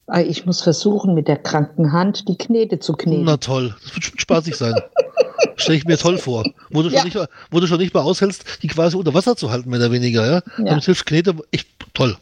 Ah, 0.07 0.21
Ich 0.21 0.45
muss 0.47 0.61
versuchen, 0.63 1.15
mit 1.15 1.29
der 1.29 1.37
kranken 1.39 1.93
Hand 1.93 2.29
die 2.29 2.37
Knete 2.37 2.79
zu 2.79 2.93
kneten. 2.93 3.25
Na 3.25 3.37
toll, 3.39 3.75
das 3.83 3.95
wird 3.95 4.05
schon 4.05 4.19
spaßig 4.19 4.55
sein. 4.57 4.75
Stelle 5.57 5.79
ich 5.79 5.85
mir 5.85 5.97
toll 5.97 6.19
vor. 6.19 6.45
Wo 6.71 6.83
du, 6.83 6.91
schon 6.91 6.99
Ja. 6.99 7.05
nicht, 7.05 7.19
wo 7.51 7.61
du 7.61 7.67
schon 7.67 7.79
nicht 7.79 7.95
mal 7.95 8.01
aushältst, 8.03 8.63
die 8.63 8.67
quasi 8.69 8.97
unter 8.97 9.15
Wasser 9.15 9.37
zu 9.37 9.51
halten, 9.51 9.71
mehr 9.71 9.79
oder 9.79 9.93
weniger. 9.93 10.27
Ja? 10.27 10.33
Ja. 10.59 10.65
Damit 10.65 10.85
hilft 10.85 11.07
Knete 11.07 11.35
echt 11.53 11.69
toll. 11.95 12.17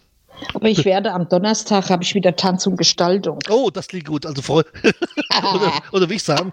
Aber 0.54 0.68
ich 0.68 0.84
werde 0.84 1.12
am 1.12 1.28
Donnerstag 1.28 1.88
habe 1.90 2.02
ich 2.02 2.14
wieder 2.14 2.34
Tanz 2.36 2.66
und 2.66 2.76
Gestaltung. 2.76 3.38
Oh, 3.48 3.70
das 3.72 3.86
klingt 3.88 4.06
gut. 4.06 4.26
Also 4.26 4.42
Frau, 4.42 4.56
oder, 5.54 5.72
oder 5.92 6.10
wie 6.10 6.14
ich 6.14 6.22
sagen, 6.24 6.52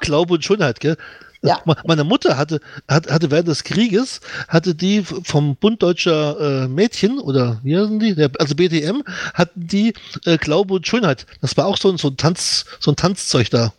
Glaube 0.00 0.34
und 0.34 0.44
Schönheit, 0.44 0.78
gell? 0.80 0.96
Ja. 1.44 1.60
Me- 1.66 1.76
Meine 1.86 2.04
Mutter 2.04 2.36
hatte, 2.36 2.60
hat, 2.88 3.10
hatte 3.10 3.30
während 3.30 3.48
des 3.48 3.62
Krieges, 3.64 4.20
hatte 4.48 4.74
die 4.74 5.02
vom 5.04 5.56
Bund 5.56 5.82
Deutscher 5.82 6.64
äh, 6.64 6.68
Mädchen, 6.68 7.18
oder 7.18 7.60
wie 7.62 7.76
heißen 7.76 7.98
die? 8.00 8.16
Also 8.38 8.54
BTM, 8.54 9.02
hatten 9.34 9.66
die 9.68 9.94
äh, 10.24 10.38
Glaube 10.38 10.74
und 10.74 10.86
Schönheit. 10.86 11.26
Das 11.40 11.56
war 11.56 11.66
auch 11.66 11.76
so 11.76 11.90
ein, 11.90 11.98
so 11.98 12.08
ein 12.08 12.16
Tanz, 12.16 12.64
so 12.80 12.90
ein 12.92 12.96
Tanzzeug 12.96 13.50
da. 13.50 13.72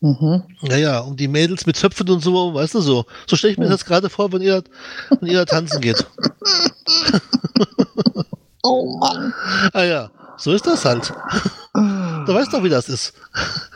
Mhm. 0.00 0.42
Ja, 0.62 0.76
ja, 0.76 0.98
und 1.00 1.18
die 1.18 1.26
Mädels 1.28 1.64
mit 1.64 1.76
Zöpfen 1.76 2.08
und 2.10 2.20
so, 2.22 2.52
weißt 2.52 2.74
du 2.74 2.80
so. 2.80 3.06
So 3.26 3.34
stelle 3.36 3.52
ich 3.52 3.58
mir 3.58 3.68
das 3.68 3.84
gerade 3.86 4.10
vor, 4.10 4.30
wenn 4.32 4.42
ihr, 4.42 4.62
wenn 5.20 5.30
ihr 5.30 5.38
da 5.38 5.44
tanzen 5.46 5.80
geht. 5.80 6.04
Oh 8.62 8.98
Mann. 8.98 9.32
Ah 9.72 9.84
ja, 9.84 10.10
so 10.38 10.52
ist 10.52 10.66
das 10.66 10.84
halt. 10.84 11.12
Du 12.26 12.34
weißt 12.34 12.52
doch, 12.54 12.64
wie 12.64 12.70
das 12.70 12.88
ist. 12.88 13.12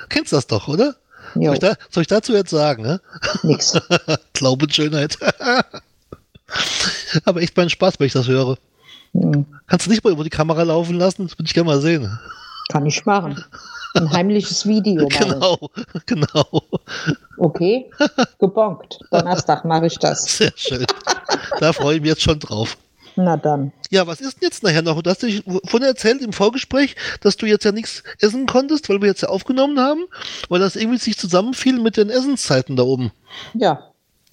Kennst 0.08 0.32
das 0.32 0.46
doch, 0.46 0.66
oder? 0.68 0.96
Soll 1.34 1.54
ich, 1.54 1.58
da, 1.58 1.74
soll 1.90 2.02
ich 2.02 2.08
dazu 2.08 2.32
jetzt 2.32 2.50
sagen, 2.50 2.82
ne? 2.82 3.00
nix. 3.42 3.78
Glaube 4.32 4.66
und 4.66 4.74
Schönheit. 4.74 5.18
Aber 7.24 7.40
echt 7.40 7.56
mein 7.56 7.70
Spaß, 7.70 7.94
wenn 7.98 8.06
ich 8.06 8.12
das 8.12 8.28
höre. 8.28 8.58
Hm. 9.12 9.46
Kannst 9.66 9.86
du 9.86 9.90
nicht 9.90 10.04
mal 10.04 10.12
über 10.12 10.24
die 10.24 10.30
Kamera 10.30 10.62
laufen 10.62 10.96
lassen? 10.96 11.28
Das 11.28 11.38
würde 11.38 11.46
ich 11.46 11.54
gerne 11.54 11.68
mal 11.68 11.80
sehen. 11.80 12.18
Kann 12.70 12.86
ich 12.86 13.04
machen. 13.06 13.44
Ein 13.94 14.12
heimliches 14.12 14.66
Video. 14.66 15.06
ich. 15.10 15.18
Genau, 15.18 15.58
genau. 16.06 16.62
Okay, 17.36 17.90
gebonkt. 18.38 19.00
Donnerstag 19.10 19.64
mache 19.64 19.86
ich 19.86 19.98
das. 19.98 20.24
Sehr 20.24 20.52
schön. 20.56 20.86
Da 21.58 21.72
freue 21.72 21.96
ich 21.96 22.00
mich 22.00 22.10
jetzt 22.10 22.22
schon 22.22 22.38
drauf. 22.38 22.76
Na 23.16 23.36
dann. 23.36 23.72
Ja, 23.90 24.06
was 24.06 24.20
ist 24.20 24.40
denn 24.40 24.46
jetzt 24.48 24.62
nachher 24.62 24.82
noch? 24.82 25.00
Du 25.02 25.10
hast 25.10 25.22
dich 25.22 25.42
vorhin 25.64 25.88
erzählt 25.88 26.22
im 26.22 26.32
Vorgespräch, 26.32 26.94
dass 27.20 27.36
du 27.36 27.46
jetzt 27.46 27.64
ja 27.64 27.72
nichts 27.72 28.02
essen 28.20 28.46
konntest, 28.46 28.88
weil 28.88 29.00
wir 29.00 29.08
jetzt 29.08 29.22
ja 29.22 29.28
aufgenommen 29.28 29.80
haben, 29.80 30.04
weil 30.48 30.60
das 30.60 30.76
irgendwie 30.76 30.98
sich 30.98 31.18
zusammenfiel 31.18 31.78
mit 31.80 31.96
den 31.96 32.10
Essenszeiten 32.10 32.76
da 32.76 32.84
oben. 32.84 33.10
Ja, 33.54 33.86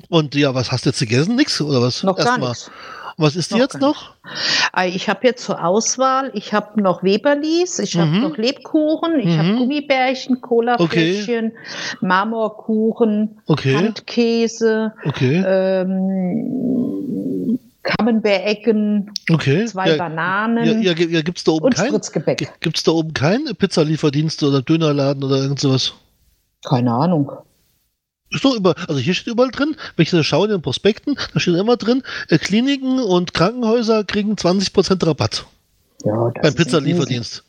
Und 0.10 0.36
ja, 0.36 0.54
was 0.54 0.72
hast 0.72 0.86
du 0.86 0.92
jetzt 0.92 1.00
gegessen? 1.00 1.36
Nix 1.36 1.60
oder 1.60 1.82
was? 1.82 2.04
noch 2.04 2.16
gar 2.16 2.28
Erstmal. 2.28 2.50
nichts. 2.50 2.70
Und 3.18 3.26
Was 3.26 3.36
ist 3.36 3.50
Noch 3.52 3.58
jetzt 3.58 3.80
gar 3.80 3.82
noch? 3.82 4.14
Ich 4.86 5.10
habe 5.10 5.22
jetzt 5.26 5.44
zur 5.44 5.66
Auswahl, 5.66 6.30
ich 6.36 6.54
habe 6.54 6.80
noch 6.80 7.02
Weberlis, 7.02 7.80
ich 7.80 7.98
habe 7.98 8.12
Mhm. 8.12 8.22
noch 8.22 8.38
Lebkuchen, 8.38 9.20
ich 9.20 9.26
Mhm. 9.26 9.38
habe 9.40 9.56
Gummibärchen, 9.56 10.40
Colafläschchen, 10.40 11.54
Marmorkuchen, 12.02 13.42
Okay. 13.48 13.76
Handkäse, 13.76 14.94
Okay, 15.04 15.44
ähm, 15.44 17.37
Camembert-Ecken, 17.88 19.12
okay. 19.32 19.66
zwei 19.66 19.90
ja, 19.92 19.98
Bananen 19.98 20.82
ja, 20.82 20.94
ja, 20.94 21.08
ja, 21.08 21.22
gibt's 21.22 21.44
da 21.44 21.54
oben 21.54 21.66
und 21.66 21.76
kein? 21.76 21.88
Spritzgebäck. 21.88 22.54
Gibt's 22.60 22.84
da 22.84 22.92
oben 22.92 23.14
keinen 23.14 23.56
Pizzalieferdienst 23.56 24.44
oder 24.44 24.62
Dönerladen 24.62 25.24
oder 25.24 25.38
irgend 25.38 25.60
sowas? 25.60 25.94
Keine 26.66 26.92
Ahnung. 26.92 27.32
Ist 28.30 28.44
doch 28.44 28.56
über, 28.56 28.76
also 28.90 29.00
hier 29.00 29.14
steht 29.14 29.32
überall 29.32 29.52
drin, 29.52 29.78
wenn 29.96 30.04
ich 30.04 30.10
so 30.10 30.22
schaue 30.22 30.46
in 30.48 30.52
den 30.52 30.62
Prospekten, 30.62 31.16
da 31.34 31.40
steht 31.40 31.56
immer 31.56 31.78
drin, 31.78 32.04
äh, 32.30 32.38
Kliniken 32.38 33.00
und 33.00 33.34
Krankenhäuser 33.34 34.04
kriegen 34.04 34.34
20% 34.34 35.06
Rabatt 35.06 35.46
Ja, 36.04 36.32
das 36.36 36.42
beim. 36.44 36.56
Pizzalieferdienst. 36.56 37.44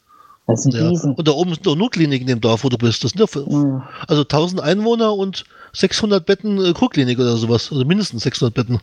Das 0.47 0.65
ein 0.65 0.71
Ja. 0.73 0.89
Riesen. 0.89 1.15
Und 1.15 1.29
da 1.29 1.33
oben 1.33 1.53
sind 1.53 1.67
doch 1.67 1.77
nur 1.77 1.91
Kliniken 1.91 2.29
im 2.29 2.41
Dorf, 2.41 2.65
wo 2.65 2.69
du 2.71 2.79
bist. 2.79 3.05
Das 3.05 3.11
sind 3.11 3.21
ja 3.21 3.27
für, 3.27 3.45
Ja. 3.51 3.89
also 4.07 4.23
1000 4.25 4.63
Einwohner 4.63 5.15
und 5.15 5.45
600 5.75 6.25
Betten 6.25 6.65
äh, 6.65 6.73
Kurklinik 6.73 7.19
oder 7.19 7.37
sowas. 7.37 7.71
Also 7.71 7.85
mindestens 7.85 8.23
600 8.23 8.55
Betten. 8.55 8.81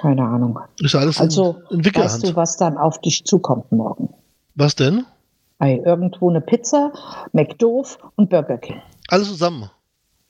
Keine 0.00 0.22
Ahnung. 0.24 0.58
Ist 0.80 0.94
ja 0.94 1.00
alles 1.00 1.20
Also, 1.20 1.62
in, 1.70 1.84
Wickelhand. 1.84 2.12
weißt 2.14 2.28
du, 2.28 2.36
was 2.36 2.56
dann 2.56 2.78
auf 2.78 3.00
dich 3.00 3.24
zukommt 3.24 3.70
morgen? 3.72 4.08
was 4.54 4.74
denn? 4.76 5.06
Ei, 5.58 5.76
irgendwo 5.84 6.28
eine 6.30 6.40
Pizza, 6.40 6.92
McDoof 7.32 7.98
und 8.16 8.30
Burger 8.30 8.58
King. 8.58 8.80
Alles 9.08 9.28
zusammen. 9.28 9.70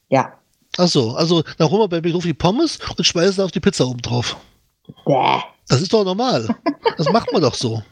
Ja. 0.09 0.33
Ach 0.77 0.89
so, 0.89 1.13
also 1.13 1.43
dann 1.59 1.71
holen 1.71 1.83
wir 1.83 1.89
bei 1.89 2.01
Begriff 2.01 2.23
die 2.25 2.35
Pommes 2.35 2.79
und 2.97 3.05
schmeißen 3.05 3.43
auf 3.43 3.51
die 3.51 3.61
Pizza 3.61 3.87
oben 3.87 4.03
drauf. 4.03 4.37
Bäh. 5.07 5.39
Das 5.69 5.81
ist 5.81 5.93
doch 5.93 6.05
normal. 6.05 6.49
Das 6.97 7.11
macht 7.13 7.33
man 7.33 7.43
doch 7.43 7.55
so. 7.55 7.83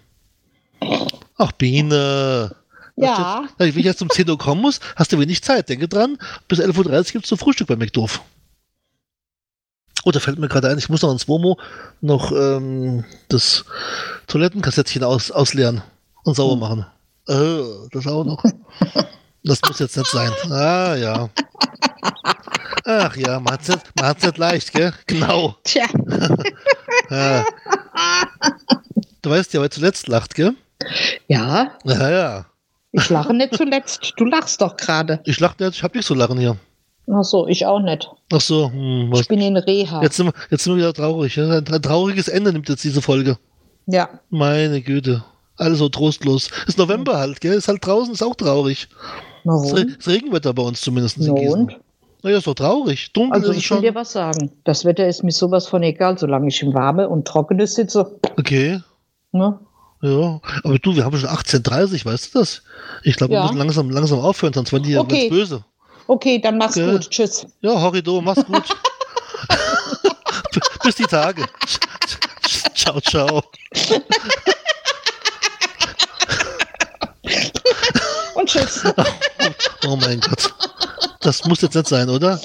Ach, 1.36 1.52
Biene. 1.52 2.54
Ja. 2.96 3.44
Wenn 3.56 3.68
ich 3.68 3.76
jetzt 3.76 4.02
um 4.02 4.10
10 4.10 4.28
Uhr 4.28 4.38
kommen 4.38 4.60
muss, 4.60 4.80
hast 4.96 5.12
du 5.12 5.18
wenig 5.20 5.42
Zeit. 5.42 5.68
Denke 5.68 5.86
dran, 5.88 6.18
bis 6.48 6.58
11.30 6.60 6.78
Uhr 6.88 7.02
gibt 7.12 7.24
es 7.24 7.28
zum 7.28 7.38
Frühstück 7.38 7.68
bei 7.68 7.76
McDoof. 7.76 8.20
Oh, 10.08 10.10
da 10.10 10.20
fällt 10.20 10.38
mir 10.38 10.48
gerade 10.48 10.68
ein, 10.70 10.78
ich 10.78 10.88
muss 10.88 11.02
noch 11.02 11.12
ins 11.12 11.28
Womo 11.28 11.58
noch 12.00 12.32
ähm, 12.32 13.04
das 13.28 13.66
Toilettenkassettchen 14.26 15.04
aus, 15.04 15.30
ausleeren 15.30 15.82
und 16.24 16.34
sauber 16.34 16.54
Hm. 16.54 16.60
machen. 16.60 16.86
Äh, 17.28 17.88
das 17.92 18.06
auch 18.06 18.24
noch. 18.24 18.42
Das 19.44 19.60
muss 19.68 19.78
jetzt 19.80 19.98
nicht 19.98 20.10
sein. 20.10 20.32
Ah, 20.50 20.94
ja. 20.94 21.28
Ach 22.86 23.14
ja, 23.16 23.38
man 23.38 23.52
hat's 23.52 23.68
nicht, 23.68 23.82
man 23.96 24.06
hat's 24.06 24.22
nicht 24.24 24.38
leicht, 24.38 24.72
gell? 24.72 24.94
Genau. 25.06 25.56
Tja. 25.64 25.84
Ja. 27.10 27.44
Du 29.22 29.28
weißt 29.30 29.52
ja, 29.52 29.60
wer 29.60 29.70
zuletzt 29.70 30.08
lacht, 30.08 30.34
gell? 30.34 30.54
Ja. 31.26 31.72
Ja, 31.84 32.10
ja. 32.10 32.46
Ich 32.92 33.10
lache 33.10 33.34
nicht 33.34 33.54
zuletzt. 33.54 34.14
Du 34.16 34.24
lachst 34.24 34.62
doch 34.62 34.76
gerade. 34.78 35.20
Ich 35.24 35.38
lache 35.38 35.62
nicht, 35.62 35.76
ich 35.76 35.82
hab 35.82 35.94
nicht 35.94 36.06
so 36.06 36.14
lachen 36.14 36.38
hier. 36.38 36.56
Ach 37.10 37.24
so, 37.24 37.46
ich 37.46 37.64
auch 37.66 37.80
nicht. 37.80 38.10
Ach 38.32 38.40
so, 38.40 38.70
hm, 38.70 39.12
Ich 39.14 39.28
bin 39.28 39.40
in 39.40 39.56
Reha. 39.56 40.02
jetzt, 40.02 40.16
sind 40.16 40.26
wir, 40.26 40.32
jetzt 40.50 40.64
sind 40.64 40.74
wir 40.74 40.78
wieder 40.78 40.92
traurig. 40.92 41.36
Ja? 41.36 41.44
Ein 41.48 41.64
tra- 41.64 41.80
trauriges 41.80 42.28
Ende 42.28 42.52
nimmt 42.52 42.68
jetzt 42.68 42.84
diese 42.84 43.00
Folge. 43.02 43.38
Ja. 43.86 44.08
Meine 44.30 44.82
Güte. 44.82 45.24
Alles 45.56 45.78
so 45.78 45.88
trostlos. 45.88 46.50
Ist 46.66 46.78
November 46.78 47.16
halt, 47.18 47.40
gell? 47.40 47.54
Ist 47.54 47.68
halt 47.68 47.84
draußen, 47.84 48.12
ist 48.12 48.22
auch 48.22 48.34
traurig. 48.36 48.88
Warum? 49.44 49.94
das 49.96 50.06
Regenwetter 50.06 50.52
bei 50.52 50.62
uns 50.62 50.80
zumindest 50.82 51.16
in 51.18 51.34
Gießen. 51.34 51.52
und? 51.60 51.76
Naja, 52.22 52.38
ist 52.38 52.46
doch 52.46 52.54
traurig. 52.54 53.12
Dunkel 53.12 53.32
Also 53.40 53.52
ist 53.52 53.58
ich 53.58 53.70
will 53.70 53.76
schon. 53.76 53.82
dir 53.82 53.94
was 53.94 54.12
sagen. 54.12 54.50
Das 54.64 54.84
Wetter 54.84 55.06
ist 55.06 55.22
mir 55.24 55.30
sowas 55.32 55.66
von 55.66 55.82
egal, 55.82 56.18
solange 56.18 56.48
ich 56.48 56.60
im 56.62 56.74
Warme 56.74 57.08
und 57.08 57.26
Trockene 57.26 57.66
sitze. 57.66 58.18
Okay. 58.36 58.80
Ne? 59.32 59.58
Ja, 60.02 60.40
aber 60.64 60.78
du, 60.78 60.94
wir 60.94 61.04
haben 61.04 61.16
schon 61.16 61.28
18.30 61.30 62.04
weißt 62.04 62.34
du 62.34 62.38
das? 62.40 62.62
Ich 63.02 63.16
glaube, 63.16 63.32
wir 63.32 63.38
Ja. 63.38 63.42
müssen 63.46 63.58
langsam, 63.58 63.90
langsam 63.90 64.18
aufhören, 64.20 64.52
sonst 64.52 64.72
werden 64.72 64.84
die 64.84 64.92
ja 64.92 65.00
Okay. 65.00 65.28
ganz 65.28 65.30
böse. 65.30 65.64
Okay, 66.08 66.40
dann 66.40 66.58
mach's 66.58 66.76
Okay. 66.76 66.90
gut. 66.92 67.10
Tschüss. 67.10 67.46
Ja, 67.60 67.80
Horrido, 67.80 68.20
mach's 68.20 68.44
gut. 68.44 68.64
Bis 70.82 70.96
die 70.96 71.04
Tage. 71.04 71.44
Ciao, 72.74 73.00
ciao. 73.00 73.42
Und 78.34 78.48
tschüss. 78.48 78.82
Oh 79.86 79.96
mein 79.96 80.20
Gott. 80.20 80.52
Das 81.20 81.44
muss 81.44 81.60
jetzt 81.60 81.74
nicht 81.74 81.88
sein, 81.88 82.08
oder? 82.08 82.40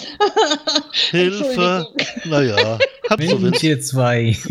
Hilfe. 1.12 1.88
Naja, 2.26 2.78
hab 3.10 3.22
so 3.22 3.42
Wind. 3.42 3.62
ihr 3.64 3.80
zwei. 3.82 4.38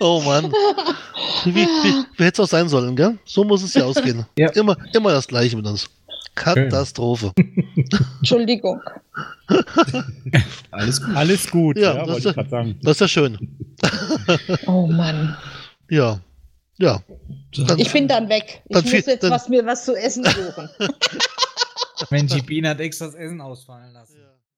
Oh 0.00 0.20
Mann. 0.20 0.52
Wie, 1.44 1.56
wie, 1.56 2.04
wie 2.16 2.24
hätte 2.24 2.40
es 2.40 2.46
auch 2.46 2.48
sein 2.48 2.68
sollen, 2.68 2.94
gell? 2.94 3.18
So 3.24 3.42
muss 3.42 3.64
es 3.64 3.74
ja 3.74 3.82
ausgehen. 3.84 4.24
Ja. 4.36 4.48
Immer, 4.50 4.76
immer 4.92 5.10
das 5.10 5.26
Gleiche 5.26 5.56
mit 5.56 5.66
uns. 5.66 5.88
Katastrophe. 6.38 7.32
Entschuldigung. 8.18 8.80
Alles 10.70 11.00
gut. 11.02 11.16
Alles 11.16 11.50
gut, 11.50 11.76
Ja, 11.78 11.82
ja, 11.82 11.94
das 11.94 12.06
wollte 12.08 12.18
ist- 12.20 12.26
ich 12.26 12.34
gerade 12.34 12.50
sagen. 12.50 12.78
Das 12.82 12.92
ist 12.92 13.00
ja 13.00 13.08
schön. 13.08 13.58
Oh 14.66 14.86
Mann. 14.86 15.36
Ja. 15.90 16.20
Ja. 16.78 17.00
Dann, 17.66 17.78
Ich 17.78 17.92
bin 17.92 18.06
dann 18.08 18.28
weg. 18.28 18.62
Ich 18.68 18.74
Dann 18.74 18.82
muss 18.84 18.90
viel- 18.90 19.02
jetzt 19.06 19.22
dann- 19.22 19.30
was 19.30 19.48
mir 19.48 19.64
was 19.66 19.84
zu 19.84 19.94
essen 19.96 20.24
suchen. 20.24 20.68
Mensch, 22.10 22.32
die 22.32 22.42
Biene 22.42 22.68
hat 22.70 22.80
extra 22.80 23.06
das 23.06 23.14
Essen 23.16 23.40
ausfallen 23.40 23.92
lassen. 23.92 24.18
Ja. 24.20 24.28